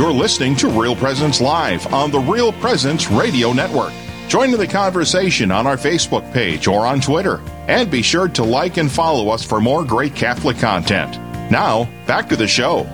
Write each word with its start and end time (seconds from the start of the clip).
You're 0.00 0.12
listening 0.12 0.56
to 0.56 0.68
Real 0.68 0.96
Presence 0.96 1.42
Live 1.42 1.92
on 1.92 2.10
the 2.10 2.20
Real 2.20 2.54
Presence 2.54 3.10
Radio 3.10 3.52
Network. 3.52 3.92
Join 4.28 4.50
in 4.50 4.58
the 4.58 4.66
conversation 4.66 5.50
on 5.50 5.66
our 5.66 5.76
Facebook 5.76 6.32
page 6.32 6.66
or 6.66 6.86
on 6.86 7.02
Twitter. 7.02 7.38
And 7.68 7.90
be 7.90 8.00
sure 8.00 8.26
to 8.28 8.42
like 8.42 8.78
and 8.78 8.90
follow 8.90 9.28
us 9.28 9.44
for 9.44 9.60
more 9.60 9.84
great 9.84 10.14
Catholic 10.14 10.56
content. 10.56 11.18
Now, 11.50 11.84
back 12.06 12.30
to 12.30 12.36
the 12.36 12.48
show. 12.48 12.84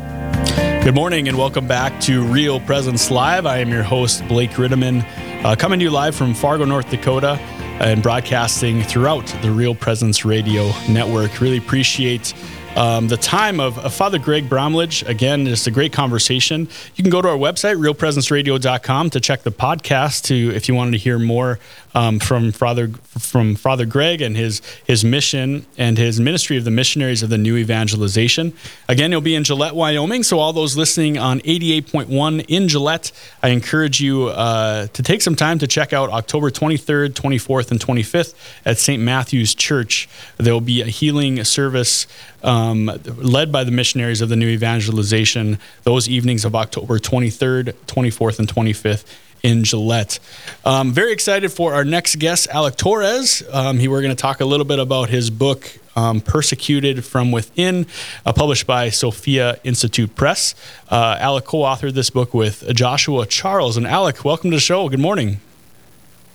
Good 0.82 0.96
morning 0.96 1.28
and 1.28 1.38
welcome 1.38 1.68
back 1.68 2.00
to 2.00 2.24
Real 2.24 2.58
Presence 2.58 3.08
Live. 3.08 3.46
I 3.46 3.58
am 3.58 3.68
your 3.68 3.84
host, 3.84 4.26
Blake 4.26 4.50
Ritteman, 4.50 5.06
uh, 5.44 5.54
coming 5.54 5.78
to 5.78 5.84
you 5.84 5.92
live 5.92 6.16
from 6.16 6.34
Fargo, 6.34 6.64
North 6.64 6.90
Dakota, 6.90 7.38
and 7.78 8.02
broadcasting 8.02 8.82
throughout 8.82 9.26
the 9.42 9.52
Real 9.52 9.76
Presence 9.76 10.24
Radio 10.24 10.72
Network. 10.88 11.40
Really 11.40 11.58
appreciate 11.58 12.34
um, 12.76 13.08
the 13.08 13.16
time 13.16 13.58
of, 13.58 13.78
of, 13.78 13.94
Father 13.94 14.18
Greg 14.18 14.48
Bramlage. 14.48 15.02
Again, 15.04 15.46
just 15.46 15.66
a 15.66 15.70
great 15.70 15.92
conversation. 15.92 16.68
You 16.94 17.02
can 17.02 17.10
go 17.10 17.22
to 17.22 17.28
our 17.28 17.36
website, 17.36 17.76
realpresenceradio.com, 17.76 19.10
to 19.10 19.20
check 19.20 19.42
the 19.42 19.50
podcast 19.50 20.24
to 20.24 20.54
if 20.54 20.68
you 20.68 20.74
wanted 20.74 20.92
to 20.92 20.98
hear 20.98 21.18
more 21.18 21.58
um, 21.96 22.18
from 22.18 22.52
Father 22.52 22.88
from 23.18 23.54
Father 23.54 23.86
Greg 23.86 24.20
and 24.20 24.36
his 24.36 24.60
his 24.86 25.02
mission 25.02 25.64
and 25.78 25.96
his 25.96 26.20
ministry 26.20 26.58
of 26.58 26.64
the 26.64 26.70
missionaries 26.70 27.22
of 27.22 27.30
the 27.30 27.38
new 27.38 27.56
evangelization. 27.56 28.52
Again, 28.88 29.10
he'll 29.10 29.22
be 29.22 29.34
in 29.34 29.44
Gillette, 29.44 29.74
Wyoming. 29.74 30.22
So 30.22 30.38
all 30.38 30.52
those 30.52 30.76
listening 30.76 31.16
on 31.16 31.40
88.1 31.40 32.44
in 32.48 32.68
Gillette, 32.68 33.10
I 33.42 33.48
encourage 33.48 34.00
you 34.02 34.26
uh, 34.26 34.88
to 34.88 35.02
take 35.02 35.22
some 35.22 35.36
time 35.36 35.58
to 35.60 35.66
check 35.66 35.94
out 35.94 36.10
October 36.10 36.50
23rd, 36.50 37.14
24th, 37.14 37.70
and 37.70 37.80
25th 37.80 38.34
at 38.66 38.76
St. 38.76 39.02
Matthew's 39.02 39.54
Church. 39.54 40.06
There 40.36 40.52
will 40.52 40.60
be 40.60 40.82
a 40.82 40.86
healing 40.86 41.42
service 41.44 42.06
um, 42.46 42.90
led 43.16 43.52
by 43.52 43.64
the 43.64 43.70
missionaries 43.70 44.20
of 44.20 44.28
the 44.28 44.36
new 44.36 44.48
evangelization 44.48 45.58
those 45.82 46.08
evenings 46.08 46.44
of 46.44 46.54
October 46.54 46.98
23rd, 46.98 47.72
24th, 47.86 48.38
and 48.38 48.48
25th 48.48 49.04
in 49.42 49.64
Gillette. 49.64 50.18
Um, 50.64 50.92
very 50.92 51.12
excited 51.12 51.52
for 51.52 51.74
our 51.74 51.84
next 51.84 52.16
guest, 52.16 52.48
Alec 52.48 52.76
Torres. 52.76 53.42
Um, 53.52 53.78
he, 53.78 53.88
we're 53.88 54.02
going 54.02 54.14
to 54.14 54.20
talk 54.20 54.40
a 54.40 54.44
little 54.44 54.66
bit 54.66 54.78
about 54.78 55.08
his 55.08 55.30
book, 55.30 55.78
um, 55.94 56.20
Persecuted 56.20 57.04
from 57.04 57.32
Within, 57.32 57.86
uh, 58.24 58.32
published 58.32 58.66
by 58.66 58.90
Sophia 58.90 59.58
Institute 59.62 60.14
Press. 60.16 60.54
Uh, 60.90 61.16
Alec 61.20 61.44
co 61.44 61.58
authored 61.58 61.94
this 61.94 62.10
book 62.10 62.34
with 62.34 62.64
Joshua 62.74 63.26
Charles. 63.26 63.76
And 63.76 63.86
Alec, 63.86 64.24
welcome 64.24 64.50
to 64.50 64.56
the 64.56 64.60
show. 64.60 64.88
Good 64.88 65.00
morning. 65.00 65.40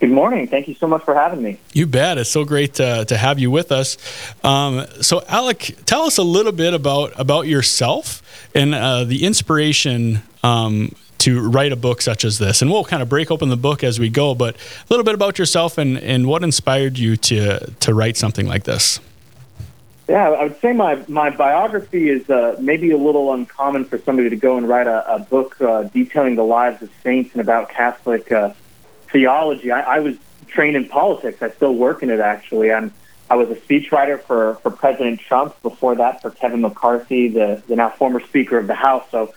Good 0.02 0.10
morning. 0.10 0.48
Thank 0.48 0.68
you 0.68 0.74
so 0.74 0.88
much 0.88 1.04
for 1.04 1.14
having 1.14 1.44
me. 1.44 1.60
You 1.74 1.86
bet. 1.86 2.18
It's 2.18 2.32
so 2.32 2.44
great 2.44 2.74
to, 2.76 3.06
to 3.06 3.16
have 3.16 3.38
you 3.38 3.52
with 3.52 3.72
us. 3.72 3.98
Um, 4.44 4.88
so, 5.00 5.24
Alec, 5.28 5.76
tell 5.86 6.02
us 6.02 6.18
a 6.18 6.24
little 6.24 6.52
bit 6.52 6.74
about 6.74 7.14
about 7.20 7.46
yourself 7.46 8.24
and 8.56 8.74
uh, 8.74 9.04
the 9.04 9.24
inspiration 9.24 10.24
um, 10.42 10.96
to 11.20 11.40
write 11.48 11.72
a 11.72 11.76
book 11.76 12.02
such 12.02 12.26
as 12.26 12.40
this. 12.40 12.64
And 12.64 12.72
we'll 12.72 12.84
kind 12.84 13.04
of 13.04 13.10
break 13.10 13.30
open 13.30 13.50
the 13.50 13.56
book 13.56 13.84
as 13.84 14.00
we 14.00 14.10
go. 14.10 14.34
But 14.34 14.56
a 14.56 14.60
little 14.90 15.04
bit 15.04 15.14
about 15.14 15.38
yourself 15.38 15.78
and, 15.78 16.00
and 16.00 16.26
what 16.26 16.44
inspired 16.44 16.98
you 16.98 17.16
to 17.18 17.72
to 17.72 17.94
write 17.94 18.18
something 18.18 18.48
like 18.48 18.64
this. 18.64 19.00
Yeah, 20.10 20.32
I 20.32 20.44
would 20.44 20.60
say 20.60 20.74
my, 20.74 21.00
my 21.08 21.30
biography 21.30 22.10
is 22.10 22.28
uh, 22.28 22.58
maybe 22.60 22.90
a 22.90 22.98
little 22.98 23.32
uncommon 23.34 23.86
for 23.86 24.00
somebody 24.00 24.30
to 24.32 24.36
go 24.36 24.58
and 24.58 24.68
write 24.68 24.88
a, 24.88 25.14
a 25.14 25.20
book 25.20 25.62
uh, 25.62 25.84
detailing 25.84 26.36
the 26.36 26.44
lives 26.44 26.82
of 26.82 26.90
saints 27.04 27.32
and 27.34 27.40
about 27.40 27.70
Catholic 27.70 28.30
uh, 28.30 28.52
theology. 29.12 29.72
I, 29.72 29.98
I 29.98 30.00
was 30.00 30.16
trained 30.48 30.76
in 30.76 30.88
politics. 30.88 31.42
I 31.42 31.50
still 31.52 31.76
work 31.76 32.04
in 32.04 32.10
it, 32.10 32.20
actually. 32.20 32.72
I'm, 32.72 32.94
I 33.30 33.36
was 33.36 33.50
a 33.50 33.56
speechwriter 33.56 34.22
for, 34.22 34.56
for 34.56 34.72
President 34.72 35.20
Trump. 35.20 35.62
Before 35.62 35.96
that, 35.96 36.22
for 36.22 36.32
Kevin 36.32 36.62
McCarthy, 36.62 37.30
the, 37.30 37.64
the 37.68 37.76
now 37.76 37.90
former 37.90 38.20
Speaker 38.20 38.58
of 38.58 38.68
the 38.68 38.76
House. 38.76 39.06
So, 39.12 39.34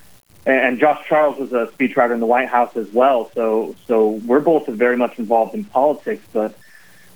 and 0.46 0.78
Josh 0.78 1.06
Charles 1.08 1.38
was 1.38 1.52
a 1.52 1.66
speechwriter 1.76 2.12
in 2.12 2.20
the 2.20 2.26
White 2.26 2.48
House 2.48 2.76
as 2.76 2.92
well. 2.92 3.30
So, 3.34 3.74
so 3.86 4.08
we're 4.26 4.40
both 4.40 4.66
very 4.66 4.96
much 4.96 5.18
involved 5.18 5.54
in 5.54 5.64
politics. 5.64 6.24
But 6.32 6.58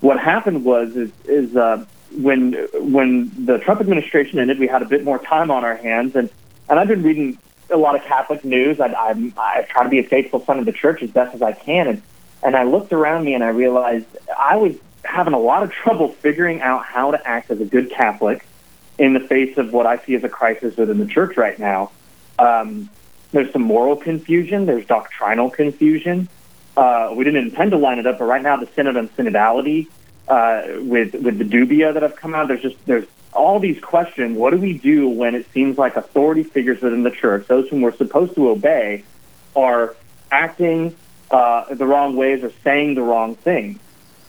what 0.00 0.18
happened 0.18 0.64
was 0.64 0.96
is, 0.96 1.10
is 1.24 1.56
uh, 1.56 1.84
when 2.16 2.54
when 2.74 3.30
the 3.44 3.58
Trump 3.58 3.80
administration 3.80 4.38
ended, 4.38 4.58
we 4.58 4.66
had 4.66 4.82
a 4.82 4.86
bit 4.86 5.04
more 5.04 5.18
time 5.18 5.50
on 5.50 5.64
our 5.64 5.76
hands, 5.76 6.16
and 6.16 6.30
and 6.68 6.78
I've 6.78 6.88
been 6.88 7.02
reading 7.02 7.38
a 7.70 7.76
lot 7.76 7.96
of 7.96 8.02
Catholic 8.02 8.44
news. 8.44 8.80
I, 8.80 8.86
I'm 8.94 9.34
I 9.36 9.66
try 9.68 9.82
to 9.82 9.88
be 9.90 9.98
a 9.98 10.04
faithful 10.04 10.44
son 10.44 10.58
of 10.58 10.64
the 10.64 10.72
church 10.72 11.02
as 11.02 11.10
best 11.10 11.34
as 11.34 11.42
I 11.42 11.52
can, 11.52 11.86
and 11.88 12.02
and 12.42 12.56
I 12.56 12.64
looked 12.64 12.92
around 12.92 13.24
me 13.24 13.34
and 13.34 13.42
I 13.42 13.48
realized 13.48 14.06
I 14.36 14.56
was 14.56 14.74
having 15.04 15.34
a 15.34 15.38
lot 15.38 15.62
of 15.62 15.72
trouble 15.72 16.08
figuring 16.08 16.60
out 16.60 16.84
how 16.84 17.10
to 17.10 17.28
act 17.28 17.50
as 17.50 17.60
a 17.60 17.64
good 17.64 17.90
Catholic 17.90 18.46
in 18.98 19.14
the 19.14 19.20
face 19.20 19.56
of 19.58 19.72
what 19.72 19.86
I 19.86 19.98
see 19.98 20.14
as 20.14 20.24
a 20.24 20.28
crisis 20.28 20.76
within 20.76 20.98
the 20.98 21.06
church 21.06 21.36
right 21.36 21.58
now. 21.58 21.90
Um, 22.38 22.90
there's 23.32 23.52
some 23.52 23.62
moral 23.62 23.96
confusion. 23.96 24.66
There's 24.66 24.86
doctrinal 24.86 25.50
confusion. 25.50 26.28
Uh, 26.76 27.12
we 27.14 27.24
didn't 27.24 27.44
intend 27.48 27.72
to 27.72 27.76
line 27.76 27.98
it 27.98 28.06
up, 28.06 28.18
but 28.18 28.24
right 28.24 28.42
now 28.42 28.56
the 28.56 28.68
synod 28.74 28.96
on 28.96 29.08
synodality 29.10 29.88
uh, 30.28 30.62
with 30.80 31.14
with 31.14 31.38
the 31.38 31.44
dubia 31.44 31.92
that 31.94 32.02
have 32.02 32.16
come 32.16 32.34
out, 32.34 32.48
there's 32.48 32.62
just 32.62 32.76
there's 32.86 33.06
all 33.32 33.58
these 33.58 33.80
questions. 33.80 34.36
What 34.36 34.50
do 34.50 34.58
we 34.58 34.78
do 34.78 35.08
when 35.08 35.34
it 35.34 35.50
seems 35.52 35.78
like 35.78 35.96
authority 35.96 36.42
figures 36.42 36.80
within 36.80 37.02
the 37.02 37.10
church, 37.10 37.46
those 37.46 37.68
whom 37.68 37.80
we're 37.80 37.96
supposed 37.96 38.34
to 38.36 38.48
obey, 38.48 39.04
are 39.56 39.96
acting 40.30 40.94
uh, 41.30 41.74
the 41.74 41.86
wrong 41.86 42.16
ways 42.16 42.42
or 42.42 42.52
saying 42.64 42.94
the 42.94 43.02
wrong 43.02 43.34
things. 43.34 43.78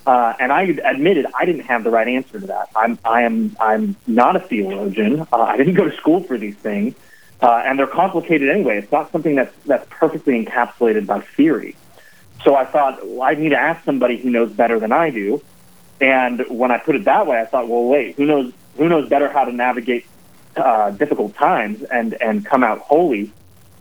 Uh, 0.06 0.34
and 0.40 0.52
I 0.52 0.64
admitted 0.64 1.28
I 1.38 1.46
didn't 1.46 1.66
have 1.66 1.84
the 1.84 1.92
right 1.92 2.08
answer 2.08 2.40
to 2.40 2.48
that. 2.48 2.70
I'm 2.76 2.98
I 3.06 3.24
am 3.24 3.56
I'm 3.60 3.96
not 4.08 4.36
a 4.36 4.40
theologian. 4.40 5.28
Uh, 5.32 5.42
I 5.42 5.58
didn't 5.58 5.76
go 5.76 5.88
to 5.88 5.96
school 5.98 6.24
for 6.24 6.38
these 6.38 6.56
things, 6.56 6.96
uh, 7.42 7.62
and 7.66 7.78
they're 7.78 7.86
complicated 7.86 8.50
anyway. 8.50 8.78
It's 8.80 8.92
not 8.92 9.12
something 9.12 9.36
that's 9.36 9.54
that's 9.66 9.88
perfectly 9.90 10.44
encapsulated 10.44 11.06
by 11.06 11.22
theory. 11.22 11.76
So 12.44 12.56
I 12.56 12.66
thought 12.66 13.06
well, 13.06 13.22
I 13.22 13.36
need 13.36 13.50
to 13.50 13.60
ask 13.60 13.84
somebody 13.86 14.18
who 14.18 14.30
knows 14.30 14.52
better 14.52 14.80
than 14.80 14.92
I 14.92 15.10
do. 15.10 15.44
And 16.02 16.46
when 16.50 16.72
I 16.72 16.78
put 16.78 16.96
it 16.96 17.04
that 17.04 17.28
way, 17.28 17.40
I 17.40 17.46
thought, 17.46 17.68
well, 17.68 17.84
wait, 17.84 18.16
who 18.16 18.26
knows 18.26 18.54
who 18.78 18.88
knows 18.90 19.10
better 19.10 19.30
how 19.30 19.44
to 19.44 19.52
navigate 19.52 20.08
uh, 20.56 20.92
difficult 20.92 21.36
times 21.36 21.84
and 21.84 22.14
and 22.22 22.46
come 22.46 22.64
out 22.64 22.80
holy 22.80 23.32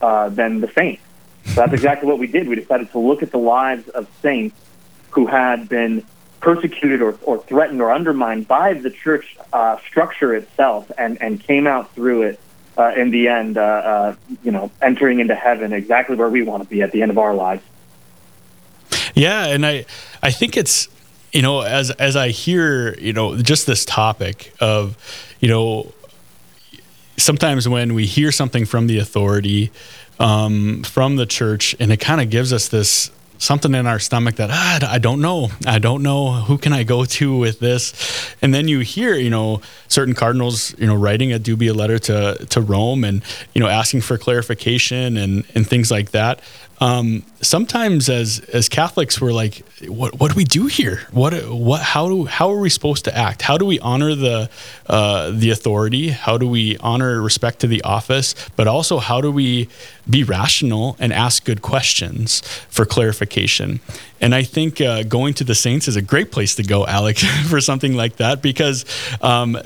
uh, 0.02 0.28
than 0.28 0.60
the 0.60 0.68
saints. 0.72 1.02
So 1.48 1.62
that's 1.62 1.72
exactly 1.72 2.08
what 2.08 2.18
we 2.18 2.26
did. 2.26 2.48
We 2.48 2.56
decided 2.56 2.90
to 2.92 2.98
look 2.98 3.22
at 3.22 3.30
the 3.30 3.38
lives 3.38 3.88
of 3.88 4.08
saints 4.22 4.56
who 5.10 5.26
had 5.26 5.68
been 5.68 6.04
persecuted 6.40 7.02
or, 7.02 7.18
or 7.22 7.42
threatened 7.42 7.80
or 7.80 7.92
undermined 7.92 8.46
by 8.46 8.74
the 8.74 8.90
church 8.90 9.36
uh, 9.52 9.78
structure 9.80 10.34
itself 10.34 10.90
and, 10.96 11.20
and 11.20 11.40
came 11.40 11.66
out 11.66 11.92
through 11.94 12.22
it 12.22 12.40
uh, 12.76 12.92
in 12.96 13.10
the 13.10 13.26
end, 13.26 13.58
uh, 13.58 13.60
uh 13.60 14.14
you 14.44 14.52
know, 14.52 14.70
entering 14.80 15.18
into 15.18 15.34
heaven 15.34 15.72
exactly 15.72 16.14
where 16.14 16.28
we 16.28 16.42
want 16.42 16.62
to 16.62 16.68
be 16.68 16.80
at 16.80 16.92
the 16.92 17.02
end 17.02 17.10
of 17.10 17.18
our 17.18 17.34
lives. 17.34 17.62
Yeah, 19.14 19.46
and 19.46 19.66
I, 19.66 19.84
I 20.22 20.30
think 20.30 20.56
it's, 20.56 20.88
you 21.32 21.42
know, 21.42 21.62
as 21.62 21.90
as 21.90 22.14
I 22.14 22.28
hear, 22.28 22.96
you 22.98 23.12
know, 23.12 23.36
just 23.36 23.66
this 23.66 23.84
topic 23.84 24.54
of, 24.60 24.96
you 25.40 25.48
know, 25.48 25.92
sometimes 27.16 27.68
when 27.68 27.94
we 27.94 28.06
hear 28.06 28.30
something 28.30 28.64
from 28.64 28.86
the 28.86 28.98
authority, 28.98 29.72
um, 30.18 30.82
from 30.82 31.16
the 31.16 31.26
church, 31.26 31.76
and 31.78 31.92
it 31.92 31.98
kind 31.98 32.20
of 32.20 32.30
gives 32.30 32.52
us 32.52 32.68
this 32.68 33.10
something 33.38 33.72
in 33.72 33.86
our 33.86 34.00
stomach 34.00 34.34
that 34.36 34.50
ah, 34.52 34.78
I 34.90 34.98
don't 34.98 35.20
know. 35.20 35.48
I 35.66 35.78
don't 35.78 36.02
know 36.02 36.32
who 36.32 36.58
can 36.58 36.72
I 36.72 36.82
go 36.82 37.04
to 37.18 37.36
with 37.36 37.60
this. 37.60 38.34
And 38.42 38.52
then 38.52 38.68
you 38.68 38.80
hear, 38.80 39.14
you 39.14 39.30
know, 39.30 39.60
certain 39.86 40.14
cardinals, 40.14 40.76
you 40.78 40.86
know, 40.86 40.94
writing 40.94 41.32
a 41.32 41.38
dubia 41.38 41.74
letter 41.74 41.98
to 42.00 42.46
to 42.46 42.60
Rome 42.60 43.04
and 43.04 43.22
you 43.54 43.60
know 43.60 43.68
asking 43.68 44.02
for 44.02 44.18
clarification 44.18 45.16
and 45.16 45.44
and 45.54 45.66
things 45.66 45.90
like 45.90 46.10
that 46.10 46.40
um, 46.80 47.24
sometimes 47.40 48.08
as 48.08 48.40
as 48.52 48.68
Catholics 48.68 49.20
we're 49.20 49.32
like, 49.32 49.64
what 49.86 50.18
what 50.18 50.32
do 50.32 50.36
we 50.36 50.44
do 50.44 50.66
here? 50.66 51.00
What 51.10 51.34
what 51.48 51.82
how 51.82 52.08
do 52.08 52.24
how 52.24 52.50
are 52.52 52.58
we 52.58 52.70
supposed 52.70 53.04
to 53.06 53.16
act? 53.16 53.42
How 53.42 53.58
do 53.58 53.64
we 53.64 53.80
honor 53.80 54.14
the 54.14 54.48
uh, 54.86 55.30
the 55.32 55.50
authority? 55.50 56.10
How 56.10 56.38
do 56.38 56.48
we 56.48 56.76
honor 56.78 57.20
respect 57.20 57.60
to 57.60 57.66
the 57.66 57.82
office? 57.82 58.34
But 58.54 58.68
also 58.68 58.98
how 58.98 59.20
do 59.20 59.32
we 59.32 59.68
be 60.08 60.22
rational 60.22 60.96
and 61.00 61.12
ask 61.12 61.44
good 61.44 61.62
questions 61.62 62.40
for 62.68 62.84
clarification? 62.84 63.80
And 64.20 64.34
I 64.34 64.44
think 64.44 64.80
uh, 64.80 65.02
going 65.02 65.34
to 65.34 65.44
the 65.44 65.54
saints 65.54 65.88
is 65.88 65.96
a 65.96 66.02
great 66.02 66.30
place 66.30 66.54
to 66.56 66.62
go, 66.62 66.86
Alec, 66.86 67.18
for 67.48 67.60
something 67.60 67.94
like 67.94 68.16
that 68.16 68.40
because. 68.42 68.84
Um, 69.20 69.58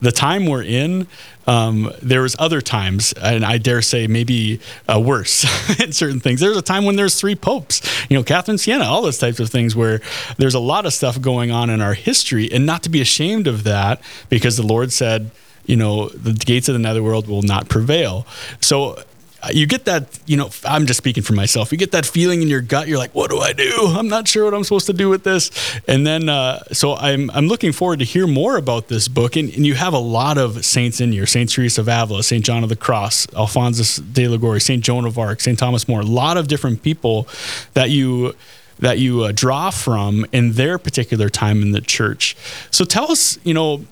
the 0.00 0.12
time 0.12 0.46
we're 0.46 0.62
in, 0.62 1.06
um, 1.46 1.92
there 2.02 2.22
was 2.22 2.36
other 2.38 2.60
times, 2.60 3.12
and 3.14 3.44
I 3.44 3.58
dare 3.58 3.82
say 3.82 4.06
maybe 4.06 4.60
uh, 4.86 5.00
worse 5.00 5.44
in 5.80 5.92
certain 5.92 6.20
things. 6.20 6.40
There's 6.40 6.56
a 6.56 6.62
time 6.62 6.84
when 6.84 6.96
there's 6.96 7.18
three 7.18 7.34
popes, 7.34 7.80
you 8.08 8.16
know, 8.16 8.22
Catherine 8.22 8.58
Siena, 8.58 8.84
all 8.84 9.02
those 9.02 9.18
types 9.18 9.40
of 9.40 9.48
things 9.50 9.74
where 9.74 10.00
there's 10.36 10.54
a 10.54 10.60
lot 10.60 10.86
of 10.86 10.92
stuff 10.92 11.20
going 11.20 11.50
on 11.50 11.70
in 11.70 11.80
our 11.80 11.94
history, 11.94 12.52
and 12.52 12.66
not 12.66 12.82
to 12.82 12.90
be 12.90 13.00
ashamed 13.00 13.46
of 13.46 13.64
that 13.64 14.00
because 14.28 14.56
the 14.56 14.62
Lord 14.62 14.92
said, 14.92 15.30
you 15.64 15.76
know, 15.76 16.08
the 16.08 16.32
gates 16.32 16.68
of 16.68 16.74
the 16.74 16.78
netherworld 16.78 17.28
will 17.28 17.42
not 17.42 17.68
prevail. 17.68 18.26
So 18.60 19.02
you 19.52 19.66
get 19.66 19.84
that, 19.84 20.18
you 20.26 20.36
know, 20.36 20.50
I'm 20.64 20.86
just 20.86 20.98
speaking 20.98 21.22
for 21.22 21.32
myself. 21.32 21.70
You 21.70 21.78
get 21.78 21.92
that 21.92 22.04
feeling 22.04 22.42
in 22.42 22.48
your 22.48 22.60
gut. 22.60 22.88
You're 22.88 22.98
like, 22.98 23.14
what 23.14 23.30
do 23.30 23.38
I 23.38 23.52
do? 23.52 23.72
I'm 23.96 24.08
not 24.08 24.26
sure 24.26 24.44
what 24.44 24.54
I'm 24.54 24.64
supposed 24.64 24.86
to 24.86 24.92
do 24.92 25.08
with 25.08 25.24
this. 25.24 25.50
And 25.86 26.06
then, 26.06 26.28
uh, 26.28 26.64
so 26.72 26.96
I'm, 26.96 27.30
I'm 27.30 27.46
looking 27.46 27.72
forward 27.72 28.00
to 28.00 28.04
hear 28.04 28.26
more 28.26 28.56
about 28.56 28.88
this 28.88 29.06
book. 29.08 29.36
And, 29.36 29.52
and 29.54 29.64
you 29.64 29.74
have 29.74 29.94
a 29.94 29.98
lot 29.98 30.38
of 30.38 30.64
saints 30.64 31.00
in 31.00 31.12
here 31.12 31.26
St. 31.26 31.48
Teresa 31.48 31.82
of 31.82 31.88
Avila, 31.88 32.22
St. 32.22 32.44
John 32.44 32.62
of 32.62 32.68
the 32.68 32.76
Cross, 32.76 33.32
Alphonsus 33.34 33.96
de 33.96 34.26
Liguori, 34.26 34.60
St. 34.60 34.82
Joan 34.82 35.04
of 35.04 35.18
Arc, 35.18 35.40
St. 35.40 35.58
Thomas 35.58 35.86
More, 35.86 36.00
a 36.00 36.04
lot 36.04 36.36
of 36.36 36.48
different 36.48 36.82
people 36.82 37.28
that 37.74 37.90
you 37.90 38.34
that 38.80 38.98
you 38.98 39.24
uh, 39.24 39.32
draw 39.34 39.70
from 39.70 40.24
in 40.30 40.52
their 40.52 40.78
particular 40.78 41.28
time 41.28 41.62
in 41.62 41.72
the 41.72 41.80
church. 41.80 42.36
So 42.70 42.84
tell 42.84 43.10
us, 43.10 43.36
you 43.42 43.52
know, 43.52 43.84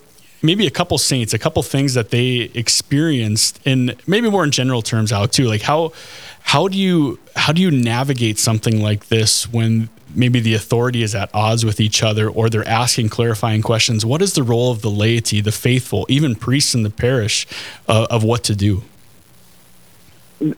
maybe 0.46 0.66
a 0.66 0.70
couple 0.70 0.96
saints, 0.96 1.34
a 1.34 1.38
couple 1.38 1.62
things 1.62 1.94
that 1.94 2.10
they 2.10 2.50
experienced, 2.54 3.60
and 3.66 3.96
maybe 4.06 4.30
more 4.30 4.44
in 4.44 4.52
general 4.52 4.80
terms, 4.80 5.12
Alec 5.12 5.32
too. 5.32 5.46
Like 5.46 5.62
how 5.62 5.92
how 6.40 6.68
do 6.68 6.78
you 6.78 7.18
how 7.34 7.52
do 7.52 7.60
you 7.60 7.70
navigate 7.70 8.38
something 8.38 8.80
like 8.80 9.08
this 9.08 9.52
when 9.52 9.88
maybe 10.14 10.40
the 10.40 10.54
authority 10.54 11.02
is 11.02 11.14
at 11.14 11.28
odds 11.34 11.64
with 11.64 11.80
each 11.80 12.02
other 12.02 12.30
or 12.30 12.48
they're 12.48 12.66
asking 12.66 13.08
clarifying 13.08 13.62
questions? 13.62 14.06
What 14.06 14.22
is 14.22 14.34
the 14.34 14.42
role 14.42 14.70
of 14.70 14.80
the 14.80 14.90
laity, 14.90 15.40
the 15.40 15.52
faithful, 15.52 16.06
even 16.08 16.34
priests 16.36 16.74
in 16.74 16.84
the 16.84 16.90
parish, 16.90 17.46
uh, 17.88 18.06
of 18.08 18.22
what 18.22 18.44
to 18.44 18.54
do? 18.54 18.84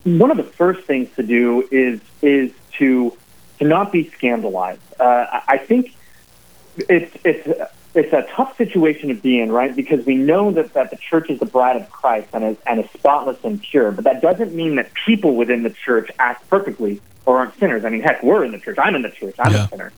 One 0.03 0.29
of 0.29 0.37
the 0.37 0.43
first 0.43 0.85
things 0.85 1.09
to 1.15 1.23
do 1.23 1.67
is 1.71 1.99
is 2.21 2.51
to 2.73 3.17
to 3.57 3.65
not 3.65 3.91
be 3.91 4.09
scandalized. 4.11 4.81
Uh, 4.99 5.41
I 5.47 5.57
think 5.57 5.95
it's 6.77 7.17
it's 7.25 7.47
it's 7.95 8.13
a 8.13 8.27
tough 8.35 8.55
situation 8.55 9.09
to 9.09 9.15
be 9.15 9.39
in, 9.39 9.51
right? 9.51 9.75
Because 9.75 10.05
we 10.05 10.15
know 10.15 10.51
that, 10.51 10.73
that 10.73 10.91
the 10.91 10.97
church 10.97 11.29
is 11.29 11.39
the 11.39 11.45
bride 11.45 11.75
of 11.75 11.89
Christ 11.89 12.29
and 12.33 12.43
is, 12.43 12.57
and 12.67 12.79
is 12.79 12.89
spotless 12.91 13.37
and 13.43 13.61
pure, 13.61 13.91
but 13.91 14.03
that 14.03 14.21
doesn't 14.21 14.53
mean 14.53 14.75
that 14.75 14.91
people 15.05 15.35
within 15.35 15.63
the 15.63 15.71
church 15.71 16.11
act 16.19 16.47
perfectly 16.49 17.01
or 17.25 17.39
aren't 17.39 17.57
sinners. 17.59 17.85
I 17.85 17.89
mean, 17.89 18.01
heck, 18.01 18.21
we're 18.21 18.43
in 18.43 18.51
the 18.51 18.59
church. 18.59 18.77
I'm 18.79 18.95
in 18.95 19.01
the 19.01 19.09
church. 19.09 19.35
I'm 19.39 19.51
yeah. 19.51 19.65
a 19.65 19.67
sinner. 19.69 19.91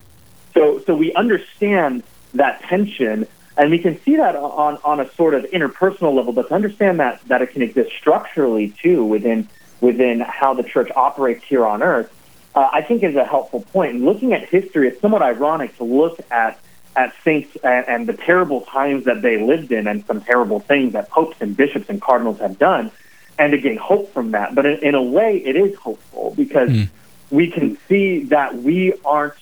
So, 0.54 0.80
so 0.80 0.96
we 0.96 1.14
understand 1.14 2.04
that 2.34 2.62
tension, 2.64 3.28
and 3.58 3.72
we 3.72 3.80
can 3.80 4.00
see 4.02 4.16
that 4.16 4.36
on, 4.36 4.78
on 4.86 5.00
a 5.02 5.12
sort 5.14 5.34
of 5.34 5.44
interpersonal 5.46 6.14
level, 6.14 6.32
but 6.32 6.48
to 6.48 6.54
understand 6.54 7.00
that, 7.00 7.22
that 7.28 7.42
it 7.42 7.52
can 7.52 7.62
exist 7.62 7.92
structurally 7.98 8.74
too 8.82 9.04
within, 9.04 9.50
within 9.82 10.22
how 10.22 10.54
the 10.54 10.64
church 10.64 10.90
operates 10.96 11.44
here 11.44 11.66
on 11.66 11.84
earth, 11.84 12.12
uh, 12.56 12.70
I 12.72 12.82
think 12.82 13.04
is 13.04 13.16
a 13.16 13.26
helpful 13.26 13.62
point. 13.62 13.96
And 13.96 14.06
looking 14.06 14.34
at 14.34 14.48
history, 14.48 14.88
it's 14.88 15.02
somewhat 15.02 15.22
ironic 15.22 15.76
to 15.78 15.84
look 15.84 16.20
at 16.32 16.60
at 16.96 17.14
saints 17.24 17.56
and, 17.64 17.88
and 17.88 18.08
the 18.08 18.14
terrible 18.14 18.62
times 18.62 19.06
that 19.06 19.22
they 19.22 19.38
lived 19.42 19.72
in 19.72 19.88
and 19.88 20.06
some 20.06 20.22
terrible 20.22 20.60
things 20.60 20.94
that 20.94 21.10
popes 21.10 21.38
and 21.40 21.56
bishops 21.56 21.90
and 21.90 22.02
cardinals 22.02 22.40
have 22.40 22.58
done 22.60 22.92
and 23.40 23.52
to 23.52 23.58
gain 23.58 23.78
hope 23.78 24.14
from 24.14 24.32
that. 24.32 24.54
But 24.54 24.66
in, 24.66 24.80
in 24.80 24.96
a 24.96 25.02
way, 25.02 25.38
it 25.38 25.56
is 25.56 25.76
hopeful 25.78 26.34
because 26.36 26.70
mm. 26.70 26.90
we 27.30 27.50
can 27.50 27.78
see 27.88 28.26
that 28.26 28.56
we 28.56 28.94
aren't, 29.06 29.34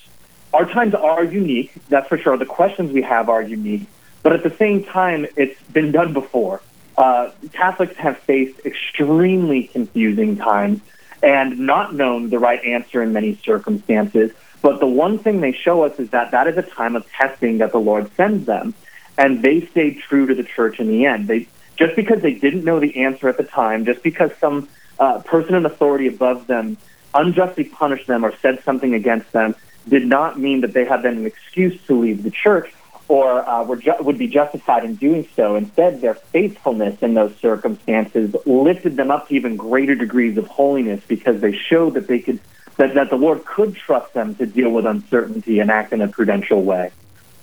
our 0.54 0.66
times 0.66 0.94
are 0.94 1.24
unique, 1.24 1.74
that's 1.90 2.08
for 2.08 2.18
sure. 2.18 2.38
The 2.38 2.46
questions 2.46 2.92
we 2.92 3.02
have 3.02 3.30
are 3.30 3.42
unique. 3.42 3.88
But 4.22 4.34
at 4.34 4.44
the 4.44 4.56
same 4.58 4.84
time, 4.84 5.26
it's 5.36 5.62
been 5.64 5.92
done 5.92 6.14
before. 6.14 6.62
Uh, 6.98 7.32
Catholics 7.54 7.96
have 7.96 8.18
faced 8.20 8.60
extremely 8.66 9.64
confusing 9.64 10.36
times 10.38 10.82
and 11.24 11.60
not 11.60 11.94
known 11.94 12.30
the 12.30 12.40
right 12.40 12.64
answer 12.64 13.02
in 13.02 13.14
many 13.14 13.40
circumstances. 13.44 14.32
But 14.62 14.80
the 14.80 14.88
one 14.88 15.20
thing 15.20 15.42
they 15.42 15.54
show 15.54 15.84
us 15.84 16.00
is 16.00 16.10
that 16.10 16.32
that 16.32 16.48
is 16.48 16.58
a 16.58 16.62
time 16.62 16.96
of 16.96 17.10
testing 17.12 17.60
that 17.60 17.72
the 17.72 17.80
Lord 17.80 18.12
sends 18.16 18.46
them. 18.46 18.74
And 19.18 19.42
they 19.44 19.62
stayed 19.68 20.00
true 20.00 20.28
to 20.28 20.36
the 20.36 20.44
church 20.44 20.80
in 20.80 20.88
the 20.88 21.06
end. 21.06 21.28
They 21.28 21.48
just 21.78 21.96
because 21.96 22.22
they 22.22 22.34
didn't 22.34 22.66
know 22.66 22.80
the 22.80 23.04
answer 23.04 23.30
at 23.30 23.38
the 23.38 23.44
time, 23.44 23.86
just 23.86 24.04
because 24.04 24.32
some 24.40 24.68
uh, 25.00 25.20
person 25.20 25.56
in 25.56 25.66
authority 25.66 26.08
above 26.08 26.48
them 26.48 26.78
unjustly 27.14 27.64
punished 27.64 28.08
them 28.08 28.26
or 28.26 28.36
said 28.42 28.62
something 28.64 28.94
against 28.94 29.32
them, 29.32 29.56
did 29.88 30.06
not 30.06 30.38
mean 30.40 30.62
that 30.62 30.74
they 30.74 30.86
had 30.86 31.04
then 31.04 31.18
an 31.18 31.26
excuse 31.26 31.82
to 31.88 32.00
leave 32.00 32.24
the 32.24 32.32
church 32.32 32.72
or 33.08 33.48
uh, 33.50 33.64
were 33.64 33.78
ju- 33.78 33.96
would 34.02 34.18
be 34.18 34.28
justified 34.28 34.86
in 34.86 34.96
doing 34.96 35.28
so. 35.36 35.56
Instead, 35.56 36.00
their 36.00 36.14
faithfulness 36.14 37.02
in 37.02 37.16
those 37.16 37.36
circumstances 37.38 38.36
lifted 38.46 38.96
them 38.96 39.10
up 39.10 39.28
to 39.28 39.36
even 39.36 39.58
greater 39.58 39.96
degrees 39.96 40.38
of 40.38 40.48
holiness 40.48 41.02
because 41.08 41.42
they 41.42 41.52
showed 41.52 41.96
that 41.96 42.08
they 42.08 42.20
could 42.20 42.40
that, 42.80 42.94
that 42.94 43.10
the 43.10 43.18
Lord 43.18 43.44
could 43.44 43.76
trust 43.76 44.14
them 44.14 44.36
to 44.36 44.46
deal 44.46 44.70
with 44.72 44.86
uncertainty 44.86 45.60
and 45.60 45.70
act 45.70 45.92
in 45.92 46.00
a 46.00 46.08
prudential 46.08 46.64
way. 46.64 46.92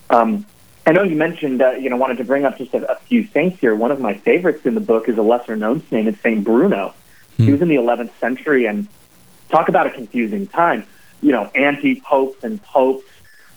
Um, 0.08 0.46
I 0.86 0.92
know 0.92 1.02
you 1.02 1.14
mentioned, 1.14 1.60
uh, 1.60 1.72
you 1.72 1.90
know, 1.90 1.96
wanted 1.96 2.16
to 2.18 2.24
bring 2.24 2.46
up 2.46 2.56
just 2.56 2.72
a, 2.72 2.90
a, 2.90 2.96
few 3.00 3.26
saints 3.26 3.60
here. 3.60 3.74
One 3.74 3.90
of 3.90 4.00
my 4.00 4.14
favorites 4.14 4.64
in 4.64 4.74
the 4.74 4.80
book 4.80 5.10
is 5.10 5.18
a 5.18 5.22
lesser 5.22 5.54
known 5.54 5.86
saint. 5.90 6.08
It's 6.08 6.18
Saint 6.22 6.42
Bruno. 6.42 6.94
Hmm. 7.36 7.42
He 7.42 7.52
was 7.52 7.60
in 7.60 7.68
the 7.68 7.74
11th 7.74 8.18
century, 8.18 8.64
and 8.64 8.88
talk 9.50 9.68
about 9.68 9.86
a 9.86 9.90
confusing 9.90 10.46
time. 10.46 10.86
You 11.20 11.32
know, 11.32 11.50
anti 11.54 12.00
popes 12.00 12.42
and 12.42 12.62
popes. 12.62 13.04